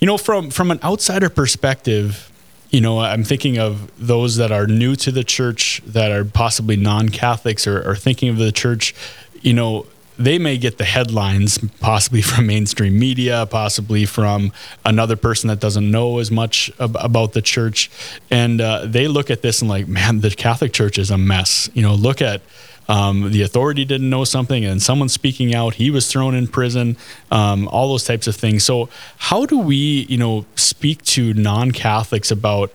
you 0.00 0.06
know, 0.06 0.16
from 0.16 0.50
from 0.50 0.70
an 0.70 0.78
outsider 0.84 1.28
perspective, 1.28 2.30
you 2.70 2.80
know, 2.80 3.00
I'm 3.00 3.24
thinking 3.24 3.58
of 3.58 3.90
those 3.98 4.36
that 4.36 4.52
are 4.52 4.66
new 4.66 4.94
to 4.96 5.10
the 5.10 5.24
church, 5.24 5.82
that 5.86 6.12
are 6.12 6.24
possibly 6.24 6.76
non-Catholics, 6.76 7.66
or, 7.66 7.82
or 7.88 7.96
thinking 7.96 8.28
of 8.28 8.36
the 8.36 8.52
church, 8.52 8.94
you 9.40 9.52
know, 9.52 9.86
they 10.18 10.38
may 10.38 10.58
get 10.58 10.78
the 10.78 10.84
headlines 10.84 11.58
possibly 11.80 12.22
from 12.22 12.46
mainstream 12.46 12.98
media, 12.98 13.46
possibly 13.48 14.04
from 14.04 14.52
another 14.84 15.16
person 15.16 15.48
that 15.48 15.60
doesn't 15.60 15.88
know 15.90 16.18
as 16.18 16.30
much 16.30 16.70
ab- 16.80 16.96
about 16.96 17.32
the 17.32 17.42
church, 17.42 17.90
and 18.30 18.60
uh, 18.60 18.84
they 18.84 19.08
look 19.08 19.30
at 19.30 19.42
this 19.42 19.62
and 19.62 19.70
like, 19.70 19.86
man, 19.86 20.20
the 20.20 20.30
Catholic 20.30 20.72
Church 20.72 20.98
is 20.98 21.10
a 21.10 21.18
mess. 21.18 21.70
You 21.72 21.82
know, 21.82 21.94
look 21.94 22.20
at. 22.20 22.42
Um, 22.90 23.32
the 23.32 23.42
authority 23.42 23.84
didn't 23.84 24.08
know 24.08 24.24
something, 24.24 24.64
and 24.64 24.80
someone 24.80 25.10
speaking 25.10 25.54
out, 25.54 25.74
he 25.74 25.90
was 25.90 26.10
thrown 26.10 26.34
in 26.34 26.48
prison. 26.48 26.96
Um, 27.30 27.68
all 27.68 27.90
those 27.90 28.04
types 28.04 28.26
of 28.26 28.34
things. 28.34 28.64
So, 28.64 28.88
how 29.18 29.44
do 29.44 29.58
we, 29.58 30.06
you 30.08 30.16
know, 30.16 30.46
speak 30.54 31.02
to 31.02 31.34
non-Catholics 31.34 32.30
about 32.30 32.72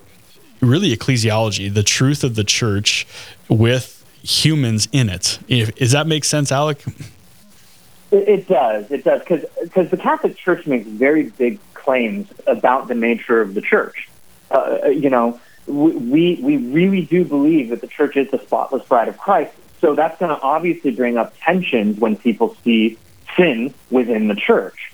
really 0.60 0.96
ecclesiology, 0.96 1.74
the 1.74 1.82
truth 1.82 2.22
of 2.22 2.36
the 2.36 2.44
church, 2.44 3.08
with 3.48 4.04
humans 4.22 4.86
in 4.92 5.08
it? 5.08 5.40
If, 5.48 5.74
does 5.74 5.90
that 5.90 6.06
make 6.06 6.24
sense, 6.24 6.52
Alec? 6.52 6.84
It, 8.14 8.28
it 8.28 8.48
does. 8.48 8.90
It 8.92 9.02
does 9.02 9.20
because 9.20 9.90
the 9.90 9.96
Catholic 9.96 10.36
Church 10.36 10.66
makes 10.66 10.86
very 10.86 11.24
big 11.30 11.58
claims 11.74 12.28
about 12.46 12.86
the 12.86 12.94
nature 12.94 13.40
of 13.40 13.54
the 13.54 13.60
church. 13.60 14.08
Uh, 14.50 14.86
you 14.86 15.10
know, 15.10 15.40
we 15.66 16.38
we 16.40 16.56
really 16.58 17.02
do 17.02 17.24
believe 17.24 17.70
that 17.70 17.80
the 17.80 17.88
church 17.88 18.16
is 18.16 18.30
the 18.30 18.38
spotless 18.38 18.86
bride 18.86 19.08
of 19.08 19.18
Christ. 19.18 19.52
So 19.80 19.96
that's 19.96 20.18
going 20.20 20.34
to 20.34 20.40
obviously 20.40 20.92
bring 20.92 21.16
up 21.16 21.34
tensions 21.40 21.98
when 21.98 22.16
people 22.16 22.56
see 22.62 22.98
sin 23.36 23.74
within 23.90 24.28
the 24.28 24.36
church. 24.36 24.92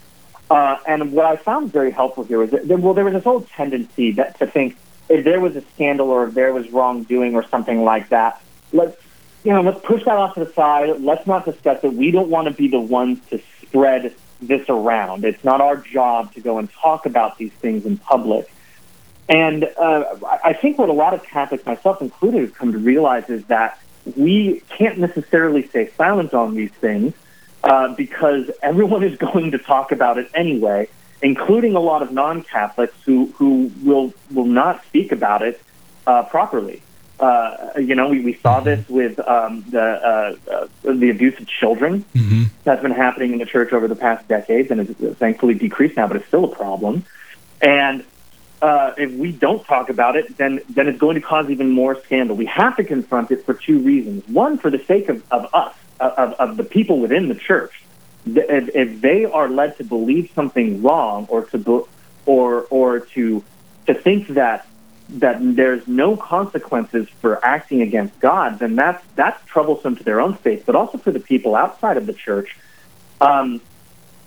Uh, 0.51 0.79
and 0.89 1.13
what 1.13 1.27
I 1.27 1.37
found 1.37 1.73
very 1.73 1.93
helpful 1.93 2.25
here 2.25 2.39
was 2.39 2.51
that 2.51 2.67
there, 2.67 2.79
well, 2.79 2.95
there 2.95 3.05
was 3.05 3.15
this 3.15 3.27
old 3.27 3.49
tendency 3.51 4.13
that 4.13 4.39
to 4.39 4.47
think 4.47 4.77
if 5.09 5.25
there 5.25 5.41
was 5.41 5.55
a 5.57 5.63
scandal 5.75 6.09
or 6.09 6.27
if 6.27 6.35
there 6.35 6.53
was 6.53 6.71
wrongdoing 6.71 7.37
or 7.37 7.47
something 7.49 7.85
like 7.85 8.09
that, 8.09 8.43
let's 8.73 8.97
you 9.45 9.53
know, 9.53 9.63
let's 9.63 9.81
push 9.85 10.05
that 10.05 10.17
off 10.17 10.35
to 10.35 10.45
the 10.45 10.53
side. 10.53 11.01
Let's 11.01 11.27
not 11.27 11.45
discuss 11.45 11.83
it. 11.83 11.95
We 11.95 12.11
don't 12.11 12.29
want 12.29 12.49
to 12.49 12.55
be 12.55 12.69
the 12.69 12.81
ones 12.81 13.19
to 13.31 13.41
spread 13.63 14.15
this 14.43 14.69
around. 14.69 15.25
It's 15.25 15.45
not 15.45 15.61
our 15.61 15.77
job 15.77 16.35
to 16.35 16.41
go 16.41 16.59
and 16.59 16.71
talk 16.71 17.07
about 17.07 17.39
these 17.39 17.53
things 17.53 17.87
in 17.87 17.97
public. 17.99 18.51
And 19.29 19.65
uh, 19.65 20.17
I 20.45 20.55
think 20.55 20.79
what 20.79 20.89
a 20.89 20.93
lot 20.93 21.15
of 21.15 21.23
Catholics, 21.23 21.65
myself 21.65 22.03
included, 22.03 22.41
have 22.41 22.55
come 22.55 22.73
to 22.73 22.79
realize 22.79 23.31
is 23.31 23.45
that 23.47 23.81
we 24.17 24.63
can't 24.71 24.99
necessarily 24.99 25.67
stay 25.69 25.91
silent 25.97 26.35
on 26.35 26.55
these 26.55 26.73
things 26.73 27.15
uh, 27.63 27.95
because 27.95 28.51
everyone 28.63 29.05
is 29.05 29.17
going 29.33 29.53
to 29.53 29.59
talk 29.59 29.93
about 29.93 30.19
it 30.19 30.29
anyway, 30.35 30.89
including 31.23 31.77
a 31.77 31.81
lot 31.81 32.03
of 32.03 32.13
non-Catholics 32.13 32.95
who 33.05 33.27
who 33.37 33.71
will 33.85 34.13
will 34.33 34.47
not 34.47 34.85
speak 34.87 35.13
about 35.13 35.43
it 35.43 35.63
uh, 36.07 36.25
properly. 36.25 36.83
Uh, 37.21 37.73
you 37.79 37.95
know, 37.95 38.09
we, 38.09 38.21
we 38.21 38.35
saw 38.35 38.61
this 38.61 38.89
with 38.89 39.19
um, 39.21 39.63
the 39.69 39.83
uh, 39.83 40.37
uh, 40.51 40.69
the 40.83 41.11
abuse 41.11 41.39
of 41.39 41.47
children 41.47 42.03
mm-hmm. 42.15 42.45
that's 42.65 42.81
been 42.81 42.91
happening 42.93 43.35
in 43.35 43.39
the 43.39 43.45
church 43.45 43.75
over 43.75 43.87
the 43.89 43.95
past 43.95 44.27
decades, 44.27 44.71
and 44.71 44.81
it's 44.81 45.19
thankfully 45.19 45.53
decreased 45.53 45.99
now, 45.99 46.07
but 46.07 46.17
it's 46.17 46.27
still 46.27 46.45
a 46.45 46.55
problem. 46.57 47.05
And 47.61 48.05
uh, 48.63 48.95
if 48.97 49.13
we 49.13 49.33
don't 49.33 49.63
talk 49.65 49.91
about 49.91 50.17
it, 50.17 50.35
then 50.39 50.61
then 50.71 50.89
it's 50.89 50.99
going 50.99 51.17
to 51.17 51.21
cause 51.21 51.51
even 51.51 51.71
more 51.71 52.01
scandal. 52.03 52.37
We 52.37 52.47
have 52.47 52.77
to 52.77 52.85
confront 52.85 53.31
it 53.31 53.45
for 53.45 53.53
two 53.53 53.81
reasons. 53.81 54.27
One, 54.27 54.57
for 54.57 54.71
the 54.71 54.83
sake 54.85 55.11
of, 55.11 55.23
of 55.31 55.55
us, 55.55 55.75
of, 56.01 56.33
of 56.35 56.57
the 56.57 56.65
people 56.65 57.01
within 57.01 57.29
the 57.29 57.35
church. 57.35 57.83
If, 58.27 58.75
if 58.75 59.01
they 59.01 59.27
are 59.27 59.49
led 59.49 59.77
to 59.79 59.85
believe 59.85 60.31
something 60.35 60.83
wrong, 60.83 61.27
or 61.29 61.45
to 61.47 61.87
or 62.25 62.67
or 62.71 63.01
to 63.01 63.45
to 63.87 63.95
think 63.95 64.29
that 64.29 64.67
that 65.19 65.39
there's 65.41 65.87
no 65.89 66.17
consequences 66.17 67.09
for 67.21 67.45
acting 67.45 67.83
against 67.83 68.19
God, 68.21 68.59
then 68.59 68.77
that's 68.77 69.05
that's 69.15 69.45
troublesome 69.47 69.97
to 69.97 70.05
their 70.05 70.21
own 70.21 70.35
faith, 70.35 70.65
but 70.67 70.75
also 70.75 70.99
for 70.99 71.11
the 71.11 71.21
people 71.21 71.55
outside 71.55 71.97
of 71.97 72.07
the 72.07 72.13
church. 72.13 72.57
Um, 73.21 73.61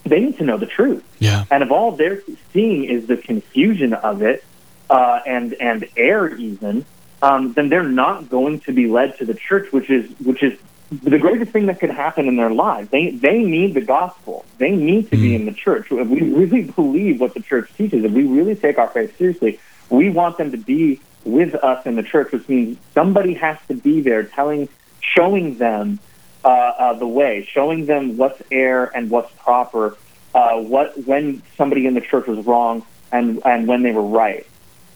they 0.04 0.19
need 0.19 0.38
to 0.38 0.43
know 0.43 0.58
the 0.58 0.65
truth. 0.65 1.04
Yeah. 1.19 1.46
And 1.50 1.63
if 1.63 1.72
all 1.72 1.93
they're 1.93 2.22
seeing 2.52 2.84
is 2.86 3.08
the 3.08 3.17
confusion 3.17 3.93
of 3.93 4.22
it 4.22 4.43
uh, 4.89 5.22
and 5.26 5.54
and 5.56 5.88
error, 5.96 6.36
even, 6.36 6.86
um, 7.22 7.54
then 7.54 7.69
they're 7.69 7.84
not 7.84 8.30
going 8.30 8.60
to 8.62 8.74
be 8.74 8.88
led 8.88 9.17
to 9.19 9.26
the 9.26 9.34
church, 9.34 9.72
which 9.72 9.89
is 9.89 10.10
which 10.19 10.43
is 10.43 10.60
the 10.91 11.17
greatest 11.17 11.52
thing 11.52 11.67
that 11.67 11.80
could 11.80 11.89
happen 11.89 12.28
in 12.28 12.36
their 12.36 12.52
lives. 12.52 12.89
They 12.89 13.12
they 13.12 13.41
need 13.43 13.74
the 13.74 13.82
gospel. 13.82 14.46
They 14.58 14.72
need 14.72 15.10
to 15.10 15.15
mm. 15.15 15.22
be 15.22 15.36
in 15.36 15.46
the 15.46 15.54
church. 15.54 15.91
If 15.91 16.08
we 16.08 16.22
really 16.22 16.63
believe 16.63 17.19
what 17.19 17.34
the 17.34 17.39
church 17.39 17.72
teaches, 17.78 18.04
if 18.04 18.12
we 18.12 18.24
really 18.24 18.56
take 18.56 18.78
our 18.78 18.88
faith 18.88 19.17
seriously, 19.17 19.60
we 19.93 20.10
want 20.10 20.38
them 20.38 20.51
to 20.51 20.58
be 20.58 20.99
with 21.23 21.53
us 21.56 21.86
in 21.86 21.95
the 21.95 22.03
church, 22.03 22.32
which 22.32 22.49
means 22.49 22.77
somebody 22.93 23.36
has 23.36 23.58
to 23.67 23.75
be 23.75 24.01
there 24.01 24.23
telling, 24.23 24.67
showing 24.99 25.58
them 25.58 25.99
uh, 26.43 26.47
uh, 26.47 26.93
the 26.93 27.08
way, 27.08 27.47
showing 27.49 27.86
them 27.86 28.17
what's 28.17 28.41
air 28.51 28.86
and 28.95 29.10
what's 29.12 29.32
proper, 29.36 29.95
uh, 30.34 30.60
what 30.60 30.97
when 31.06 31.43
somebody 31.56 31.86
in 31.86 31.93
the 31.93 32.01
church 32.01 32.25
was 32.25 32.43
wrong 32.45 32.84
and 33.12 33.41
and 33.45 33.67
when 33.67 33.84
they 33.84 33.91
were 33.91 34.01
right. 34.01 34.47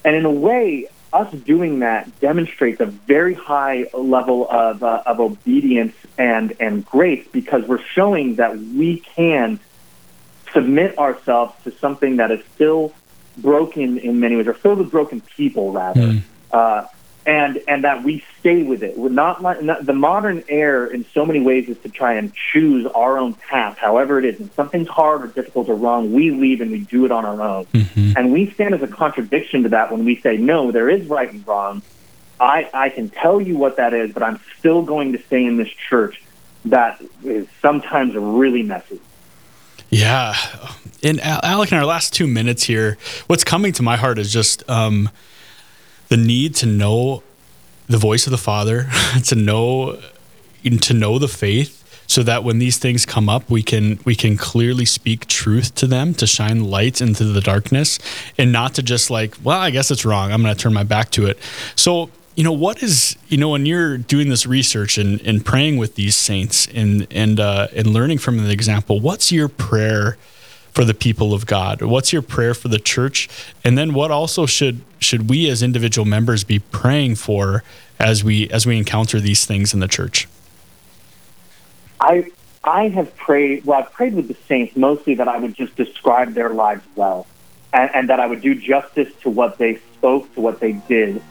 And 0.04 0.16
in 0.16 0.26
a 0.26 0.32
way, 0.32 0.88
us 1.14 1.32
doing 1.32 1.80
that 1.80 2.20
demonstrates 2.20 2.82
a 2.82 2.88
very 2.88 3.36
high 3.36 3.86
level 3.94 4.50
of 4.50 4.82
uh, 4.82 5.04
of 5.06 5.20
obedience 5.20 5.96
and 6.18 6.54
and 6.60 6.84
grace 6.84 7.26
because 7.32 7.64
we're 7.68 7.84
showing 7.94 8.36
that 8.36 8.58
we 8.58 9.00
can 9.00 9.60
submit 10.54 10.98
ourselves 10.98 11.54
to 11.66 11.72
something 11.78 12.18
that 12.18 12.32
is 12.32 12.44
still 12.56 12.94
broken 13.38 13.98
in 13.98 14.20
many 14.20 14.36
ways, 14.36 14.48
or 14.48 14.54
filled 14.54 14.80
with 14.80 14.92
broken 14.92 15.22
people, 15.22 15.72
rather. 15.72 16.02
Mm. 16.02 16.22
Uh, 16.52 16.88
and 17.28 17.62
and 17.68 17.84
that 17.84 18.04
we 18.04 18.24
stay 18.40 18.64
with 18.64 18.82
it. 18.82 18.98
We're 18.98 19.10
not, 19.10 19.44
not 19.44 19.86
the 19.86 19.94
modern 19.94 20.46
air 20.48 20.88
in 20.88 21.06
so 21.14 21.26
many 21.26 21.42
ways 21.42 21.68
is 21.68 21.78
to 21.80 21.90
try 21.90 22.14
and 22.14 22.34
choose 22.34 22.86
our 22.88 23.18
own 23.18 23.34
path, 23.34 23.78
however 23.78 24.18
it 24.18 24.24
is. 24.24 24.40
And 24.40 24.50
something's 24.54 24.88
hard 24.88 25.24
or 25.24 25.28
difficult 25.28 25.68
or 25.68 25.76
wrong, 25.76 26.14
we 26.14 26.32
leave 26.32 26.62
and 26.62 26.72
we 26.72 26.80
do 26.80 27.04
it 27.04 27.12
on 27.12 27.26
our 27.26 27.42
own. 27.42 27.66
Mm-hmm. 27.66 28.14
And 28.16 28.32
we 28.32 28.50
stand 28.52 28.74
as 28.74 28.82
a 28.82 28.88
contradiction 28.88 29.64
to 29.64 29.70
that 29.70 29.92
when 29.92 30.06
we 30.06 30.16
say, 30.22 30.38
no, 30.38 30.72
there 30.72 30.90
is 30.90 31.06
right 31.08 31.30
and 31.30 31.46
wrong. 31.46 31.82
I, 32.40 32.70
I 32.74 32.90
can 32.90 33.10
tell 33.10 33.42
you 33.42 33.58
what 33.58 33.76
that 33.76 33.94
is, 33.94 34.14
but 34.14 34.24
I'm 34.24 34.40
still 34.58 34.84
going 34.84 35.12
to 35.12 35.22
stay 35.24 35.44
in 35.44 35.58
this 35.58 35.70
church 35.90 36.22
that 36.66 37.02
is 37.24 37.48
sometimes 37.62 38.16
really 38.16 38.64
messy. 38.64 39.02
Yeah. 39.90 40.36
In 41.02 41.20
Alec, 41.20 41.72
in 41.72 41.78
our 41.78 41.86
last 41.86 42.14
two 42.14 42.28
minutes 42.28 42.64
here, 42.64 42.98
what's 43.28 43.44
coming 43.44 43.72
to 43.74 43.84
my 43.84 43.96
heart 43.96 44.20
is 44.20 44.34
just 44.34 44.68
um, 44.70 45.10
the 46.10 46.18
need 46.18 46.56
to 46.56 46.66
know 46.66 47.24
the 47.88 47.98
voice 47.98 48.28
of 48.28 48.32
the 48.32 48.38
Father, 48.38 48.90
to 49.26 49.36
know 49.36 50.00
to 50.82 50.94
know 50.94 51.18
the 51.18 51.30
faith, 51.30 52.04
so 52.08 52.24
that 52.24 52.44
when 52.44 52.60
these 52.60 52.78
things 52.78 53.06
come 53.06 53.30
up, 53.30 53.50
we 53.50 53.64
can 53.64 54.00
we 54.04 54.16
can 54.16 54.36
clearly 54.36 54.86
speak 54.86 55.28
truth 55.28 55.74
to 55.76 55.88
them, 55.88 56.14
to 56.16 56.28
shine 56.28 56.66
light 56.66 57.00
into 57.00 57.24
the 57.24 57.42
darkness, 57.42 58.00
and 58.38 58.52
not 58.52 58.74
to 58.76 58.84
just 58.84 59.10
like, 59.10 59.36
well, 59.44 59.60
I 59.60 59.70
guess 59.70 59.92
it's 59.92 60.04
wrong. 60.04 60.32
I'm 60.32 60.42
going 60.42 60.54
to 60.54 60.60
turn 60.60 60.74
my 60.74 60.84
back 60.84 61.12
to 61.12 61.28
it. 61.28 61.38
So 61.76 62.10
you 62.38 62.44
know 62.44 62.52
what 62.52 62.84
is 62.84 63.18
you 63.28 63.38
know 63.38 63.50
when 63.50 63.66
you're 63.66 63.98
doing 63.98 64.30
this 64.30 64.46
research 64.46 65.00
and, 65.00 65.20
and 65.22 65.44
praying 65.44 65.78
with 65.78 65.96
these 65.96 66.16
saints 66.16 66.68
and 66.68 67.08
and 67.12 67.40
uh, 67.40 67.68
and 67.76 67.88
learning 67.88 68.20
from 68.20 68.38
the 68.38 68.52
example 68.52 69.00
what's 69.00 69.32
your 69.32 69.50
prayer 69.50 70.18
for 70.72 70.86
the 70.86 70.94
people 70.94 71.34
of 71.34 71.48
god? 71.48 71.82
What's 71.82 72.14
your 72.14 72.22
prayer 72.22 72.54
for 72.54 72.68
the 72.68 72.78
church? 72.78 73.28
And 73.64 73.76
then 73.76 73.96
what 73.96 74.12
also 74.12 74.46
should 74.46 74.82
should 75.00 75.28
we 75.28 75.50
as 75.50 75.64
individual 75.64 76.06
members 76.06 76.44
be 76.44 76.60
praying 76.60 77.16
for 77.16 77.64
as 78.00 78.24
we 78.24 78.48
as 78.52 78.68
we 78.68 78.78
encounter 78.78 79.20
these 79.20 79.44
things 79.44 79.74
in 79.74 79.80
the 79.80 79.88
church? 79.88 80.28
I 82.00 82.32
i 82.64 82.90
have 82.90 83.16
prayed 83.16 83.66
well 83.66 83.80
i've 83.80 83.92
prayed 83.92 84.14
with 84.14 84.28
the 84.28 84.38
saints 84.48 84.76
mostly 84.76 85.16
that 85.16 85.28
i 85.28 85.38
would 85.38 85.54
just 85.56 85.76
describe 85.76 86.34
their 86.34 86.50
lives 86.50 86.84
well 86.96 87.26
and, 87.72 87.90
and 87.94 88.10
that 88.10 88.20
i 88.20 88.26
would 88.26 88.42
do 88.42 88.54
justice 88.56 89.12
to 89.22 89.30
what 89.30 89.58
they 89.58 89.80
spoke 89.94 90.32
to 90.34 90.42
what 90.42 90.60
they 90.60 90.74
did 90.74 91.22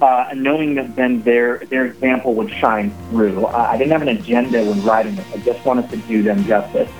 uh, 0.00 0.32
knowing 0.34 0.74
that 0.74 0.96
then 0.96 1.22
their 1.22 1.58
their 1.70 1.86
example 1.86 2.34
would 2.34 2.50
shine 2.50 2.90
through. 3.10 3.46
Uh, 3.46 3.68
I 3.70 3.78
didn't 3.78 3.92
have 3.92 4.02
an 4.02 4.08
agenda 4.08 4.64
when 4.64 4.82
writing 4.84 5.16
it. 5.16 5.26
I 5.32 5.38
just 5.38 5.64
wanted 5.64 5.88
to 5.90 5.96
do 5.96 6.22
them 6.22 6.44
justice. 6.44 6.90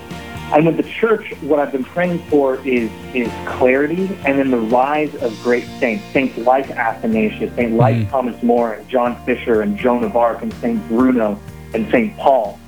And 0.52 0.66
with 0.66 0.76
the 0.76 0.84
church, 0.84 1.32
what 1.40 1.58
I've 1.58 1.72
been 1.72 1.84
praying 1.84 2.20
for 2.28 2.56
is 2.66 2.90
is 3.14 3.28
clarity, 3.46 4.08
and 4.24 4.38
then 4.38 4.50
the 4.50 4.58
rise 4.58 5.14
of 5.16 5.36
great 5.42 5.64
saints, 5.80 6.04
saints 6.12 6.36
like 6.38 6.70
Athanasius, 6.70 7.54
saints 7.56 7.74
like 7.74 7.96
mm. 7.96 8.10
Thomas 8.10 8.40
More, 8.42 8.74
and 8.74 8.88
John 8.88 9.16
Fisher, 9.24 9.62
and 9.62 9.76
Joan 9.76 10.04
of 10.04 10.16
Arc, 10.16 10.42
and 10.42 10.52
Saint 10.54 10.86
Bruno, 10.88 11.40
and 11.72 11.90
Saint 11.90 12.16
Paul. 12.18 12.58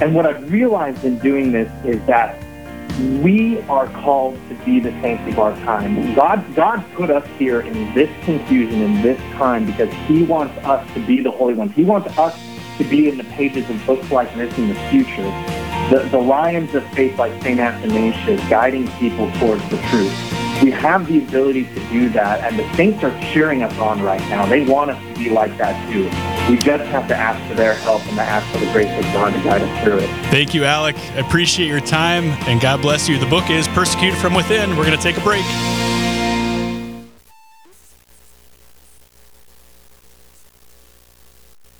And 0.00 0.14
what 0.14 0.26
I've 0.26 0.50
realized 0.50 1.04
in 1.04 1.18
doing 1.18 1.52
this 1.52 1.70
is 1.84 2.04
that 2.06 2.42
we 3.22 3.60
are 3.62 3.86
called 3.88 4.38
to 4.48 4.54
be 4.64 4.80
the 4.80 4.90
saints 5.00 5.26
of 5.32 5.38
our 5.38 5.54
time. 5.60 6.14
God, 6.14 6.44
God 6.54 6.84
put 6.94 7.10
us 7.10 7.26
here 7.38 7.60
in 7.60 7.94
this 7.94 8.10
confusion 8.24 8.82
in 8.82 9.02
this 9.02 9.18
time 9.32 9.66
because 9.66 9.92
He 10.06 10.22
wants 10.24 10.56
us 10.64 10.86
to 10.94 11.06
be 11.06 11.20
the 11.20 11.30
holy 11.30 11.54
ones. 11.54 11.72
He 11.72 11.84
wants 11.84 12.16
us 12.18 12.38
to 12.78 12.84
be 12.84 13.08
in 13.08 13.18
the 13.18 13.24
pages 13.24 13.68
of 13.68 13.84
books 13.86 14.10
like 14.10 14.34
this 14.36 14.56
in 14.58 14.68
the 14.68 14.74
future. 14.90 15.22
The, 15.90 16.08
the 16.10 16.18
lions 16.18 16.74
of 16.74 16.86
faith 16.90 17.18
like 17.18 17.42
St. 17.42 17.58
Athanasius 17.58 18.40
guiding 18.48 18.88
people 18.92 19.30
towards 19.32 19.66
the 19.68 19.78
truth. 19.88 20.41
We 20.62 20.70
have 20.70 21.08
the 21.08 21.18
ability 21.18 21.64
to 21.64 21.80
do 21.88 22.08
that, 22.10 22.40
and 22.40 22.56
the 22.56 22.76
saints 22.76 23.02
are 23.02 23.10
cheering 23.32 23.64
us 23.64 23.76
on 23.78 24.00
right 24.00 24.20
now. 24.28 24.46
They 24.46 24.64
want 24.64 24.92
us 24.92 25.02
to 25.08 25.18
be 25.18 25.28
like 25.28 25.58
that 25.58 25.74
too. 25.90 26.04
We 26.48 26.56
just 26.56 26.84
have 26.84 27.08
to 27.08 27.16
ask 27.16 27.44
for 27.48 27.54
their 27.54 27.74
help 27.74 28.06
and 28.06 28.16
to 28.16 28.22
ask 28.22 28.46
for 28.52 28.64
the 28.64 28.70
grace 28.72 28.96
of 28.96 29.02
God 29.12 29.32
to 29.32 29.42
guide 29.42 29.62
us 29.62 29.84
through 29.84 29.98
it. 29.98 30.08
Thank 30.30 30.54
you, 30.54 30.64
Alec. 30.64 30.96
I 30.96 31.18
appreciate 31.18 31.66
your 31.66 31.80
time, 31.80 32.26
and 32.46 32.60
God 32.60 32.80
bless 32.80 33.08
you. 33.08 33.18
The 33.18 33.26
book 33.26 33.50
is 33.50 33.66
Persecuted 33.68 34.18
from 34.20 34.34
Within. 34.34 34.76
We're 34.76 34.86
going 34.86 34.96
to 34.96 35.02
take 35.02 35.16
a 35.16 35.22
break. 35.22 35.44